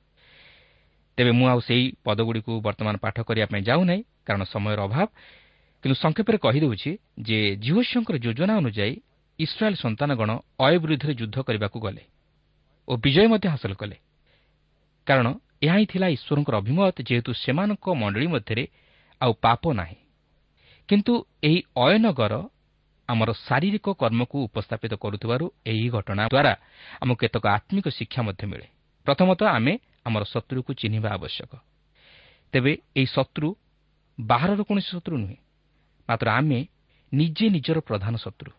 ତେବେ 1.18 1.32
ମୁଁ 1.32 1.48
ଆଉ 1.52 1.60
ସେହି 1.60 1.86
ପଦଗୁଡ଼ିକୁ 2.06 2.52
ବର୍ତ୍ତମାନ 2.64 2.96
ପାଠ 3.04 3.18
କରିବା 3.28 3.48
ପାଇଁ 3.52 3.62
ଯାଉନାହିଁ 3.62 4.02
କାରଣ 4.26 4.44
ସମୟର 4.54 4.80
ଅଭାବ। 4.88 5.08
କିନ୍ତୁ 5.84 5.96
ସଂକ୍ଷେପରେ 6.04 6.38
କହିଦେଉଛି 6.46 6.92
ଯେ 7.28 7.40
ଜିଓସିଓଙ୍କର 7.64 8.16
ଯୋଜନା 8.26 8.54
ଅନୁଯାୟୀ 8.62 8.96
ଇସ୍ରାଏଲ୍ 9.40 9.78
ସନ୍ତାନଗଣ 9.84 10.30
ଅୟ 10.60 10.76
ବିରୁଦ୍ଧରେ 10.84 11.14
ଯୁଦ୍ଧ 11.20 11.38
କରିବାକୁ 11.48 11.78
ଗଲେ 11.86 12.04
ଓ 12.88 12.92
ବିଜୟ 13.04 13.28
ମଧ୍ୟ 13.34 13.48
ହାସଲ 13.54 13.74
କଲେ। 13.82 13.98
କାରଣ 15.08 15.28
ଏହା 15.60 15.76
ହିଁ 15.80 15.86
ଥିଲା 15.92 16.08
ଈଶ୍ୱରଙ୍କର 16.16 16.56
ଅଭିମତ 16.62 16.98
ଯେହେତୁ 17.10 17.32
ସେମାନଙ୍କ 17.44 17.86
ମଣ୍ଡଳୀ 18.02 18.28
ମଧ୍ୟରେ 18.34 18.64
ଆଉ 19.22 19.32
ପାପ 19.44 19.64
ନାହିଁ। 19.74 19.99
କିନ୍ତୁ 20.90 21.14
ଏହି 21.44 21.60
ଅୟନଗର 21.78 22.34
ଆମର 23.10 23.30
ଶାରୀରିକ 23.48 23.88
କର୍ମକୁ 23.94 24.38
ଉପସ୍ଥାପିତ 24.44 24.94
କରୁଥିବାରୁ 24.96 25.46
ଏହି 25.66 25.88
ଘଟଣା 25.90 26.24
ଦ୍ୱାରା 26.28 26.54
ଆମକୁ 27.02 27.20
କେତେକ 27.22 27.46
ଆତ୍ମିକ 27.58 27.86
ଶିକ୍ଷା 27.90 28.22
ମଧ୍ୟ 28.22 28.44
ମିଳେ। 28.52 28.68
ପ୍ରଥମତଃ 29.06 29.48
ଆମେ 29.48 29.74
ଆମର 30.06 30.24
ଶତ୍ରୁକୁ 30.24 30.72
ଚିହ୍ନିବା 30.74 31.10
ଆବଶ୍ୟକ। 31.10 31.52
ତେବେ 32.54 32.72
ଏହି 32.96 33.08
ଶତ୍ରୁ 33.16 33.48
ବାହାରର 34.20 34.62
କୌଣସି 34.64 34.90
ଶତ୍ରୁ 34.90 35.16
ନୁହେଁ 35.18 35.38
ମାତ୍ର 36.10 36.28
ଆମେ 36.30 36.60
ନିଜେ 37.12 37.46
ନିଜର 37.50 37.78
ପ୍ରଧାନ 37.80 38.14
ଶତ୍ରୁ। 38.16 38.52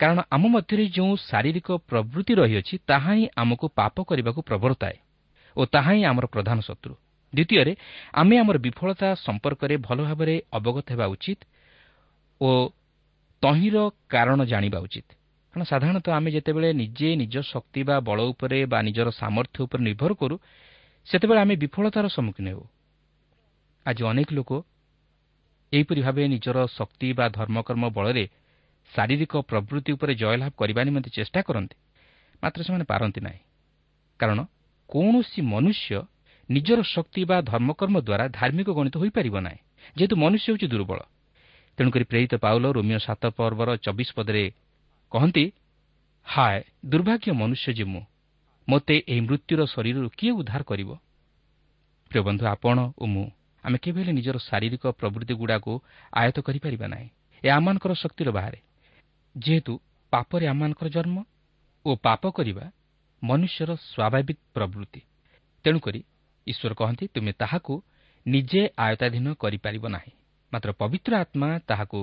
କାରଣ 0.00 0.18
ଆମ 0.30 0.42
ମଧ୍ୟରେ 0.54 0.84
ଯେଉଁ 0.86 1.12
ଶାରୀରିକ 1.28 1.68
ପ୍ରବୃତ୍ତି 1.90 2.32
ରହିଅଛି 2.34 2.74
ତାହା 2.86 3.12
ହିଁ 3.14 3.26
ଆମକୁ 3.36 3.66
ପାପ 3.78 3.96
କରିବାକୁ 4.02 4.40
ପ୍ରବର୍ତ୍ତାଏ 4.42 4.96
ଓ 5.56 5.62
ତାହା 5.64 5.90
ହିଁ 5.94 6.02
ଆମର 6.04 6.26
ପ୍ରଧାନ 6.26 6.58
ଶତ୍ରୁ। 6.60 6.94
ଦ୍ୱିତୀୟରେ 7.34 7.72
ଆମେ 8.12 8.34
ଆମର 8.38 8.56
ବିଫଳତା 8.58 9.08
ସମ୍ପର୍କରେ 9.26 9.74
ଭଲ 9.76 9.98
ଭାବରେ 10.02 10.34
ଅବଗତ 10.52 10.86
ହେବା 10.92 11.06
ଉଚିତ 11.06 11.40
ଓ 12.40 12.48
ତହିଁର 13.42 13.76
କାରଣ 14.08 14.38
ଜାଣିବା 14.44 14.78
ଉଚିତ। 14.78 15.08
କାରଣ 15.54 15.64
ସାଧାରଣତଃ 15.64 16.12
ଆମେ 16.12 16.30
ଯେତେବେଳେ 16.30 16.68
ନିଜେ 16.72 17.08
ନିଜ 17.16 17.34
ଶକ୍ତି 17.42 17.80
ବା 17.88 17.96
ବଳ 18.00 18.18
ଉପରେ 18.32 18.58
ବା 18.66 18.78
ନିଜର 18.82 19.08
ସାମର୍ଥ୍ୟ 19.20 19.58
ଉପରେ 19.64 19.82
ନିର୍ଭର 19.82 20.12
କରୁ 20.14 20.36
ସେତେବେଳେ 21.06 21.40
ଆମେ 21.40 21.54
ବିଫଳତାର 21.56 22.06
ସମ୍ମୁଖୀନ 22.08 22.46
ହେଉ। 22.48 22.64
ଆଜି 23.86 24.02
ଅନେକ 24.04 24.28
ଲୋକ 24.32 24.50
ଏହିପରି 25.72 26.00
ଭାବେ 26.02 26.22
ନିଜର 26.28 26.58
ଶକ୍ତି 26.66 27.08
ବା 27.12 27.24
ଧର୍ମକର୍ମ 27.28 27.84
ବଳରେ 27.96 28.24
ଶାରୀରିକ 28.92 29.32
ପ୍ରବୃତ୍ତି 29.50 29.90
ଉପରେ 29.92 30.12
ଜୟଲାଭ 30.14 30.50
କରିବା 30.60 30.80
ନିମନ୍ତେ 30.84 31.10
ଚେଷ୍ଟା 31.10 31.40
କରନ୍ତି। 31.42 31.76
ମାତ୍ର 32.42 32.60
ସେମାନେ 32.62 32.84
ପାରନ୍ତି 32.84 33.20
ନାହିଁ। 33.20 33.40
କାରଣ 34.20 34.38
କୌଣସି 34.90 35.40
ମନୁଷ୍ୟ 35.42 35.90
ନିଜର 36.50 36.80
ଶକ୍ତି 36.84 37.22
ବା 37.24 37.36
ଧର୍ମକର୍ମ 37.42 37.96
ଦ୍ୱାରା 38.00 38.24
ଧାର୍ମିକ 38.28 38.68
ଗଣିତ 38.70 38.96
ହୋଇପାରିବ 38.98 39.36
ନାହିଁ 39.40 39.60
ଯେହେତୁ 39.96 40.14
ମନୁଷ୍ୟ 40.16 40.46
ହେଉଛି 40.50 40.66
ଦୁର୍ବଳ। 40.66 41.00
ତେଣୁକରି 41.78 42.04
ପ୍ରେରିତ 42.04 42.34
ପାଉଲ 42.34 42.64
ରୋମିଓ 42.72 42.98
ସାତ 42.98 43.22
ପର୍ବର 43.36 43.68
ଚବିଶ 43.76 44.08
ପଦରେ 44.14 44.44
କହନ୍ତି 45.12 45.44
ହାୟ 46.26 46.58
ଦୁର୍ଭାଗ୍ୟ 46.86 47.30
ମନୁଷ୍ୟ 47.32 47.72
ଯେ 47.72 47.84
ମୁଁ 47.84 48.02
ମୋତେ 48.68 48.96
ଏହି 49.08 49.20
ମୃତ୍ୟୁର 49.20 49.60
ଶରୀରରୁ 49.66 50.08
କିଏ 50.18 50.32
ଉଦ୍ଧାର 50.32 50.62
କରିବ? 50.62 50.90
ପ୍ରିୟ 52.10 52.22
ବନ୍ଧୁ 52.22 52.44
ଆପଣ 52.46 52.76
ଓ 52.98 53.04
ମୁଁ 53.06 53.26
ଆମେ 53.64 53.78
କେବେ 53.78 53.98
ହେଲେ 54.00 54.12
ନିଜର 54.12 54.36
ଶାରୀରିକ 54.38 54.84
ପ୍ରବୃତ୍ତିଗୁଡ଼ାକୁ 55.00 55.72
ଆୟତ 56.12 56.36
କରିପାରିବା 56.40 56.86
ନାହିଁ। 56.86 57.08
ଏ 57.42 57.48
ଆମମାନଙ୍କର 57.50 57.92
ଶକ୍ତିର 57.94 58.28
ବାହାରେ। 58.30 58.58
ଯେହେତୁ 59.36 59.72
ପାପରେ 60.12 60.44
ଆମମାନଙ୍କର 60.46 60.88
ଜନ୍ମ 60.88 61.16
ଓ 61.84 61.90
ପାପ 61.96 62.22
କରିବା 62.30 62.64
ମନୁଷ୍ୟର 63.22 63.70
ସ୍ୱାଭାବିକ 63.88 64.38
ପ୍ରବୃତ୍ତି। 64.54 65.00
ତେଣୁକରି 65.64 66.00
ଈଶ୍ୱର 66.46 66.72
କହନ୍ତି 66.74 67.04
ତୁମେ 67.14 67.32
ତାହାକୁ 67.32 67.74
ନିଜେ 68.26 68.62
ଆୟତାଧୀନ 68.78 69.26
କରିପାରିବ 69.34 69.84
ନାହିଁ। 69.88 70.12
ମାତ୍ର 70.52 70.70
ପବିତ୍ର 70.72 71.12
ଆତ୍ମା 71.16 71.48
ତାହାକୁ 71.68 72.00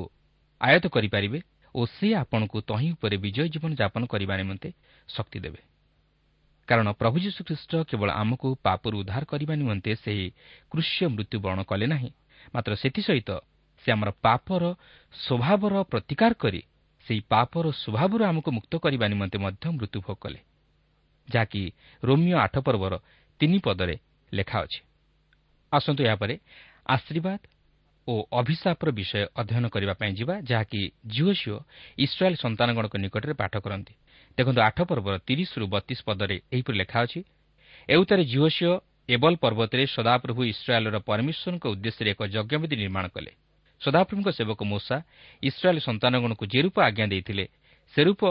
ଆୟତ 0.61 0.85
କରିପାରିବେ 0.87 1.39
ଓ 1.75 1.81
ସେ 1.95 2.07
ଆପଣଙ୍କୁ 2.15 2.57
ତହିଁ 2.61 2.89
ଉପରେ 2.91 3.15
ବିଜୟ 3.17 3.47
ଜୀବନ 3.53 3.71
ଯାପନ 3.75 4.03
କରିବା 4.05 4.33
ନିମନ୍ତେ 4.37 4.69
ଶକ୍ତି 5.09 5.39
ଦେବେ। 5.39 5.61
କାରଣ 6.67 6.87
ପ୍ରଭୁ 6.91 7.17
ଯୀଶୁଖ୍ରୀଷ୍ଟ 7.19 7.71
କେବଳ 7.89 8.09
ଆମକୁ 8.11 8.47
ପାପରୁ 8.63 8.95
ଉଦ୍ଧାର 9.01 9.23
କରିବା 9.25 9.53
ନିମନ୍ତେ 9.55 9.91
ସେହି 9.95 10.25
କୃଷ୍ୟ 10.71 10.99
ମୃତ୍ୟୁବରଣ 11.15 11.59
କଲେ 11.63 11.85
ନାହିଁ। 11.87 12.09
ମାତ୍ର 12.53 12.71
ସେଥିସହିତ 12.75 13.29
ସେ 13.85 13.87
ଆମର 13.91 14.09
ପାପର 14.21 14.63
ସ୍ୱଭାବର 15.13 15.73
ପ୍ରତିକାର 15.91 16.31
କରି 16.33 16.61
ସେହି 17.05 17.21
ପାପର 17.29 17.65
ସ୍ୱଭାବରୁ 17.73 18.23
ଆମକୁ 18.23 18.49
ମୁକ୍ତ 18.51 18.73
କରିବା 18.77 19.05
ନିମନ୍ତେ 19.07 19.37
ମଧ୍ୟ 19.37 19.65
ମୃତ୍ୟୁଭୋଗ 19.77 20.17
କଲେ। 20.23 20.39
ଯାହାକି 21.29 21.63
ରୋମିଓ 22.03 22.37
ଆଠ 22.37 22.55
ପର୍ବର 22.59 22.93
ତିନି 23.39 23.59
ପଦରେ 23.59 23.95
ଲେଖା 24.33 24.57
ଅଛି। 24.61 24.79
ଆସନ୍ତୁ 25.71 26.01
ଏହାପରେ 26.03 26.35
ଆଶୀର୍ବାଦ 26.85 27.39
ଓ 28.07 28.13
ଅଭିଶାପର 28.31 28.89
ବିଷୟ 28.91 29.21
ଅଧ୍ୟୟନ 29.35 29.65
କରିବା 29.69 29.93
ପାଇଁ 29.93 30.11
ଯିବା 30.19 30.35
ଯାହାକି 30.41 30.81
ଝିଅ 31.13 31.31
ଝିଅ 31.41 31.57
ଇସ୍ରାଏଲ୍ 31.97 32.37
ସନ୍ତାନଗଣଙ୍କ 32.43 32.95
ନିକଟରେ 32.97 33.33
ପାଠ 33.33 33.53
କରନ୍ତି। 33.65 33.93
ଦେଖନ୍ତୁ 34.37 34.59
ଆଠ 34.61 34.77
ପର୍ବର 34.89 35.15
ତିରିଶରୁ 35.27 35.65
ବତିଶ 35.67 35.99
ପଦରେ 36.07 36.35
ଏହିପରି 36.53 36.77
ଲେଖା 36.77 36.99
ଅଛି 37.05 37.19
ଏଉତାରେ 37.89 38.23
ଝିଅ 38.25 38.47
ଝିଅ 38.57 38.73
ଏବଲ 39.09 39.33
ପର୍ବତରେ 39.43 39.83
ସଦାପ୍ରଭୁ 39.95 40.41
ଇସ୍ରାଏଲ୍ର 40.53 40.97
ପରମେଶ୍ୱରଙ୍କ 41.09 41.65
ଉଦ୍ଦେଶ୍ୟରେ 41.73 42.09
ଏକ 42.13 42.21
ଯଜ୍ଞବିଧି 42.35 42.75
ନିର୍ମାଣ 42.75 43.05
କଲେ। 43.15 43.31
ସଦାପ୍ରଭୁଙ୍କ 43.81 44.29
ସେବକ 44.37 44.59
ମୂଷା 44.63 44.97
ଇସ୍ରାଏଲ୍ 45.43 45.81
ସନ୍ତାନଗଣକୁ 45.87 46.43
ଯେ 46.53 46.59
ରୂପ 46.61 46.77
ଆଜ୍ଞା 46.81 47.05
ଦେଇଥିଲେ 47.13 47.45
ସେ 47.93 48.01
ରୂପ 48.03 48.21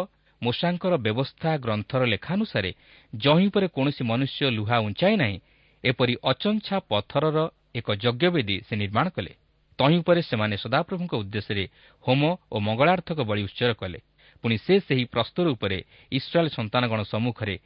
ମୂଷାଙ୍କର 0.43 0.95
ବ୍ୟବସ୍ଥା 0.97 1.51
ଗ୍ରନ୍ଥର 1.65 2.03
ଲେଖାନୁସାରେ 2.07 2.71
ଜହିଁ 3.13 3.47
ଉପରେ 3.51 3.67
କୌଣସି 3.77 4.03
ମନୁଷ୍ୟ 4.11 4.41
ଲୁହା 4.51 4.77
ଉଞ୍ଚାଇ 4.87 5.17
ନାହିଁ 5.17 5.37
ଏପରି 5.85 6.15
ଅଚଞ୍ଛା 6.23 6.77
ପଥରର 6.89 7.39
ଏକ 7.75 7.89
ଯଜ୍ଞବେଦୀ 7.97 8.57
ସେ 8.69 8.75
ନିର୍ମାଣ 8.77 9.07
କଲେ। 9.09 9.33
ତହିଁ 9.79 9.97
ଉପରେ 10.03 10.21
ସେମାନେ 10.23 10.55
ସଦାପ୍ରଭୁଙ୍କ 10.57 11.13
ଉଦ୍ଦେଶ୍ୟରେ 11.23 11.65
ହୋମ 12.05 12.23
ଓ 12.53 12.57
ମଙ୍ଗଳାର୍ଥକ 12.61 13.19
ବଳି 13.25 13.43
ଉତ୍ସର 13.49 13.73
କଲେ। 13.81 13.99
ପୁଣି 14.45 14.57
ସେ 14.57 14.75
ସେହି 14.87 15.05
ପ୍ରସ୍ତର 15.05 15.47
ଉପରେ 15.57 15.79
ଇସ୍ରାଏଲ୍ 16.13 16.55
ସନ୍ତାନଗଣ 16.57 17.01
ସମ୍ମୁଖରେ 17.13 17.57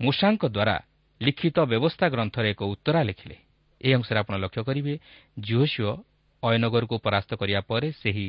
ମୂଷାଙ୍କ 0.00 0.42
ଦ୍ୱାରା 0.48 0.76
ଲିଖିତ 1.20 1.56
ବ୍ୟବସ୍ଥା 1.70 2.06
ଗ୍ରନ୍ଥରେ 2.08 2.48
ଏକ 2.50 2.62
ଉତ୍ତରା 2.64 3.00
ଲେଖିଲେ। 3.08 3.36
ଏହି 3.80 3.94
ଅଂଶରେ 3.98 4.18
ଆପଣ 4.18 4.34
ଲକ୍ଷ୍ୟ 4.44 4.62
କରିବେ 4.68 4.94
ଜିଓସିଓ 5.38 5.92
ଅୟନଗରକୁ 6.42 6.96
ପରାସ୍ତ 7.06 7.30
କରିବା 7.40 7.60
ପରେ 7.70 7.88
ସେହି 8.00 8.28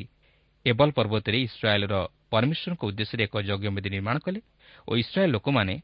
ଏବଲ 0.65 0.89
ପର୍ବତରେ 0.97 1.37
ଇସ୍ରାଏଲ୍ର 1.47 1.95
ପରମେଶ୍ୱରଙ୍କ 2.31 2.81
ଉଦ୍ଦେଶ୍ୟରେ 2.89 3.23
ଏକ 3.27 3.35
ଯଜ୍ଞବେଦୀ 3.49 3.89
ନିର୍ମାଣ 3.95 4.15
କଲେ 4.25 4.39
ଓ 4.87 4.91
ଇସ୍ରାଏଲ୍ 5.03 5.33
ଲୋକମାନେ 5.35 5.75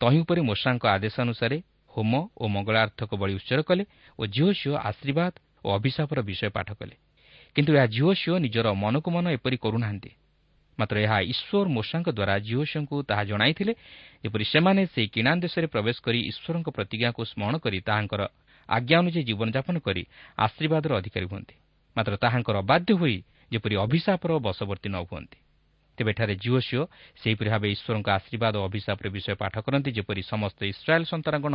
ତହିଁ 0.00 0.18
ଉପରେ 0.22 0.40
ମୂଷାଙ୍କ 0.50 0.84
ଆଦେଶ 0.96 1.14
ଅନୁସାରେ 1.26 1.56
ହୋମ 1.98 2.12
ଓ 2.38 2.44
ମଙ୍ଗଳାର୍ଥକ 2.48 3.10
ବଳି 3.20 3.32
ଉତ୍ସର 3.34 3.60
କଲେ 3.62 3.84
ଓ 4.18 4.22
ଝିଅ 4.26 4.74
ଆଶୀର୍ବାଦ 4.90 5.32
ଓ 5.64 5.68
ଅଭିଶାପର 5.78 6.18
ବିଷୟ 6.22 6.50
ପାଠ 6.50 6.68
କଲେ। 6.80 6.94
କିନ୍ତୁ 7.56 7.72
ଏହା 7.74 7.86
ଝିଅ 7.94 8.34
ନିଜର 8.38 8.66
ମନକୁ 8.74 9.08
ମନ 9.10 9.26
ଏପରି 9.36 9.56
କରୁନାହାନ୍ତି। 9.56 10.10
ମାତ୍ର 10.78 10.96
ଏହା 11.02 11.18
ଈଶ୍ୱର 11.32 11.66
ମୂଷାଙ୍କ 11.68 12.08
ଦ୍ୱାରା 12.14 12.34
ଝିଅ 12.38 12.62
ଝିଅଙ୍କୁ 12.70 12.96
ତାହା 13.02 13.22
ଜଣାଇଥିଲେ 13.24 13.72
ଯେପରି 14.24 14.44
ସେମାନେ 14.44 14.82
ସେହି 14.94 15.08
କିଣା 15.14 15.32
ଦେଶରେ 15.42 15.66
ପ୍ରବେଶ 15.66 15.96
କରି 16.06 16.18
ଈଶ୍ୱରଙ୍କ 16.30 16.68
ପ୍ରତିଜ୍ଞାକୁ 16.76 17.20
ସ୍ମରଣ 17.24 17.54
କରି 17.58 17.78
ତାହାଙ୍କର 17.88 18.22
ଆଜ୍ଞା 18.68 18.96
ଅନୁଯାୟୀ 19.02 19.22
ଜୀବନଯାପନ 19.28 19.76
କରି 19.86 20.02
ଆଶୀର୍ବାଦର 20.38 20.90
ଅଧିକାରୀ 21.00 21.26
ହୁଅନ୍ତି। 21.26 21.54
ମାତ୍ର 21.96 22.12
ତାହାଙ୍କର 22.22 22.56
ଅବାଧ୍ୟ 22.64 22.92
ହୋଇ 23.00 23.16
ଯେପରି 23.52 23.74
ଅଭିଶାପର 23.84 24.30
ବଶବର୍ତ୍ତୀ 24.46 24.88
ନ 24.94 24.96
ହୁଅନ୍ତି। 25.02 25.38
ତେବେ 25.98 26.10
ଏଠାରେ 26.14 26.34
ଝିଅ 26.38 26.58
ଝିଅ 26.68 26.82
ସେହିପରି 27.20 27.48
ଭାବେ 27.50 27.68
ଈଶ୍ୱରଙ୍କ 27.74 28.08
ଆଶୀର୍ବାଦ 28.18 28.54
ଓ 28.60 28.62
ଅଭିଶାପର 28.70 29.06
ବିଷୟ 29.16 29.34
ପାଠ 29.42 29.54
କରନ୍ତି 29.66 29.90
ଯେପରି 29.98 30.22
ସମସ୍ତ 30.22 30.60
ଇସ୍ରାଏଲ୍ 30.72 31.10
ସନ୍ତାନଗଣ 31.12 31.54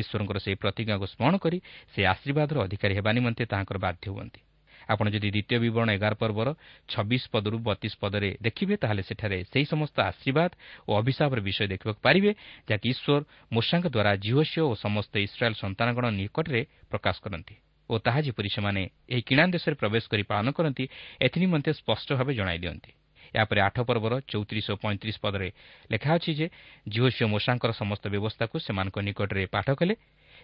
ଈଶ୍ୱରଙ୍କର 0.00 0.38
ସେହି 0.44 0.56
ପ୍ରତିଜ୍ଞାକୁ 0.62 1.06
ସ୍ମରଣ 1.12 1.34
କରି 1.44 1.58
ସେ 1.92 2.00
ଆଶୀର୍ବାଦର 2.14 2.56
ଅଧିକାରୀ 2.66 2.94
ହେବା 2.98 3.10
ନିମନ୍ତେ 3.16 3.44
ତାହାଙ୍କର 3.52 3.78
ବାଧ୍ୟ 3.86 4.06
ହୁଅନ୍ତି। 4.14 4.40
ଆପଣ 4.84 5.06
ଯଦି 5.08 5.28
ଦ୍ୱିତୀୟ 5.32 5.58
ବିବରଣ 5.64 5.88
ଏଗାର 5.96 6.14
ପର୍ବର 6.20 6.48
ଛବିଶ 6.88 7.24
ପଦରୁ 7.32 7.56
ବତିଶ 7.64 7.94
ପଦରେ 8.02 8.30
ଦେଖିବେ 8.46 8.74
ତାହେଲେ 8.82 9.02
ସେଠାରେ 9.08 9.38
ସେହି 9.52 9.66
ସମସ୍ତ 9.72 9.96
ଆଶୀର୍ବାଦ 10.10 10.50
ଓ 10.88 10.90
ଅଭିଶାପର 11.00 11.38
ବିଷୟ 11.40 11.66
ଦେଖିବାକୁ 11.72 12.00
ପାରିବେ 12.04 12.30
ଯାହାକି 12.68 12.88
ଈଶ୍ୱର 12.94 13.20
ମୂଷାଙ୍କ 13.54 13.86
ଦ୍ୱାରା 13.88 14.12
ଝିଅ 14.24 14.42
ଝିଅ 14.50 14.64
ଓ 14.64 14.72
ସମସ୍ତ 14.76 15.12
ଇସ୍ରାଏଲ୍ 15.26 15.60
ସନ୍ତାନଗଣ 15.62 16.04
ନିକଟରେ 16.20 16.60
ପ୍ରକାଶ 16.92 17.16
କରନ୍ତି। 17.24 17.54
ଓ 17.90 17.94
ତାହା 18.00 18.20
ଯେପରି 18.26 18.48
ସେମାନେ 18.48 18.82
ଏହି 19.12 19.22
କିଣା 19.28 19.44
ଦେଶରେ 19.54 19.74
ପ୍ରବେଶ 19.76 20.04
କରି 20.12 20.24
ପାଳନ 20.24 20.48
କରନ୍ତି 20.56 20.84
ଏଥିନିମନ୍ତେ 21.20 21.70
ସ୍ପଷ୍ଟ 21.80 22.08
ଭାବେ 22.16 22.32
ଜଣାଇ 22.34 22.58
ଦିଅନ୍ତି। 22.64 22.90
ଏହାପରେ 23.34 23.60
ଆଠ 23.60 23.76
ପର୍ବର 23.88 24.12
ଚଉତିରିଶ 24.30 24.66
ଓ 24.70 24.76
ପଇଁତିରିଶ 24.82 25.16
ପଦରେ 25.24 25.48
ଲେଖା 25.92 26.10
ଅଛି 26.16 26.30
ଯେ 26.38 26.46
ଝିଅ 26.86 27.26
ମୂଷାଙ୍କର 27.32 27.70
ସମସ୍ତ 27.80 28.04
ବ୍ୟବସ୍ଥାକୁ 28.14 28.56
ସେମାନଙ୍କ 28.66 28.96
ନିକଟରେ 29.08 29.42
ପାଠ 29.54 29.66
କଲେ। 29.80 29.94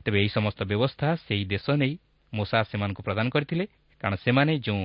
ତେବେ 0.04 0.16
ଏହି 0.22 0.30
ସମସ୍ତ 0.36 0.60
ବ୍ୟବସ୍ଥା 0.70 1.08
ସେହି 1.26 1.44
ଦେଶ 1.52 1.66
ନେଇ 1.82 1.94
ମୂଷା 2.32 2.58
ସେମାନଙ୍କୁ 2.70 3.02
ପ୍ରଦାନ 3.06 3.26
କରିଥିଲେ। 3.34 3.64
କାରଣ 4.00 4.14
ସେମାନେ 4.24 4.52
ଯେଉଁ 4.66 4.82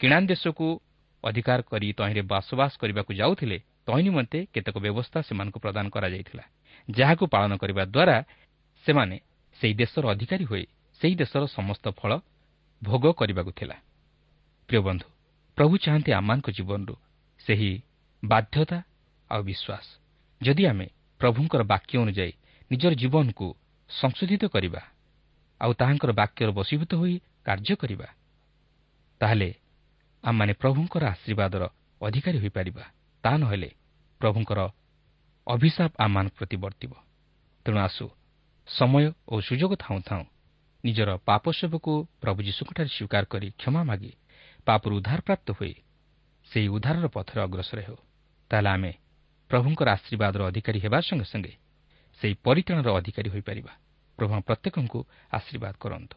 କିଣାନ୍ 0.00 0.26
ଦେଶକୁ 0.32 0.66
ଅଧିକାର 1.24 1.58
କରି 1.70 1.88
ତହିଁରେ 1.98 2.22
ବାସବାସ 2.32 2.72
କରିବାକୁ 2.80 3.12
ଯାଉଥିଲେ 3.20 3.58
ତହିଁ 3.86 4.02
ନିମନ୍ତେ 4.08 4.38
କେତେକ 4.54 4.76
ବ୍ୟବସ୍ଥା 4.84 5.18
ସେମାନଙ୍କୁ 5.28 5.58
ପ୍ରଦାନ 5.64 5.86
କରାଯାଇଥିଲା। 5.94 6.44
ଯାହାକୁ 6.88 7.24
ପାଳନ 7.34 7.52
କରିବା 7.62 7.82
ଦ୍ୱାରା 7.94 8.16
ସେମାନେ 8.84 9.16
ସେହି 9.58 9.74
ଦେଶର 9.82 10.04
ଅଧିକାରୀ 10.14 10.44
ହୋଇ 10.50 10.64
ସେହି 11.00 11.14
ଦେଶର 11.22 11.42
ସମସ୍ତ 11.56 11.84
ଫଳ 11.98 12.12
ଭୋଗ 12.82 13.04
କରିବାକୁ 13.20 13.52
ଥିଲା। 13.58 13.76
ପ୍ରିୟ 14.68 14.80
ବନ୍ଧୁ 14.86 15.06
ପ୍ରଭୁ 15.58 15.74
ଚାହାନ୍ତି 15.84 16.10
ଆମମାନଙ୍କ 16.18 16.48
ଜୀବନରୁ 16.50 16.94
ସେହି 17.46 17.72
ବାଧ୍ୟତା 18.22 18.78
ଆଉ 19.30 19.42
ବିଶ୍ୱାସ। 19.42 19.86
ଯଦି 20.40 20.64
ଆମେ 20.66 20.86
ପ୍ରଭୁଙ୍କର 21.20 21.62
ବାକ୍ୟ 21.62 21.94
ଅନୁଯାୟୀ 21.98 22.32
ନିଜର 22.70 22.92
ଜୀବନକୁ 22.94 23.46
ସଂଶୋଧିତ 23.90 24.42
କରିବା 24.46 24.82
ଆଉ 25.60 25.72
ତାହାଙ୍କର 25.72 26.10
ବାକ୍ୟର 26.12 26.48
ବଶୀଭୂତ 26.50 26.92
ହୋଇ 26.94 27.14
କାର୍ଯ୍ୟ 27.44 27.74
କରିବା 27.76 28.08
ତାହେଲେ 29.20 29.48
ଆମମାନେ 30.24 30.52
ପ୍ରଭୁଙ୍କର 30.52 31.02
ଆଶୀର୍ବାଦର 31.04 31.62
ଅଧିକାରୀ 32.00 32.38
ହୋଇପାରିବା। 32.38 32.84
ତାହା 33.24 33.36
ନହେଲେ 33.38 33.70
ପ୍ରଭୁଙ୍କର 34.20 34.60
ଅଭିଶାପ 35.46 35.92
ଆମମାନଙ୍କ 35.98 36.34
ପ୍ରତି 36.38 36.56
ବର୍ତ୍ତିବ। 36.56 36.92
ତେଣୁ 37.66 37.78
ଆସୁ 37.78 38.04
ସମୟ 38.68 39.04
ଓ 39.28 39.34
ସୁଯୋଗ 39.40 39.72
ଥାଉଁ 39.76 40.00
ଥାଉଁ 40.08 40.24
ନିଜର 40.84 41.10
ପାପ 41.24 41.44
ପ୍ରଭୁ 42.20 42.38
ଯୀଶୁଙ୍କଠାରେ 42.42 42.90
ସ୍ୱୀକାର 42.96 43.24
କରି 43.24 43.48
କ୍ଷମା 43.58 43.82
ମାଗି 43.84 44.12
ପାପରୁ 44.66 44.92
ଉଦ୍ଧାରପ୍ରାପ୍ତ 44.96 45.48
ହୋଇ 45.52 45.74
ସେହି 46.52 46.68
ଉଦ୍ଧାରର 46.68 47.06
ପଥରେ 47.08 47.40
ଅଗ୍ରସର 47.42 47.78
ହେଉ। 47.80 47.96
ତାହେଲେ 48.50 48.68
ଆମେ 48.68 48.92
ପ୍ରଭୁଙ୍କର 49.50 49.88
ଆଶୀର୍ବାଦର 49.88 50.40
ଅଧିକାରୀ 50.46 50.78
ହେବା 50.80 50.98
ସଙ୍ଗେ 51.00 51.24
ସଙ୍ଗେ 51.24 51.52
ସେହି 52.20 52.34
ପରିତ୍ରାଣର 52.44 52.88
ଅଧିକାରୀ 52.94 53.28
ହୋଇପାରିବା। 53.30 53.72
ପ୍ରଭୁ 54.18 54.32
ପ୍ରତ୍ୟେକଙ୍କୁ 54.40 55.00
ଆଶୀର୍ବାଦ 55.32 55.74
କରନ୍ତୁ। 55.80 56.16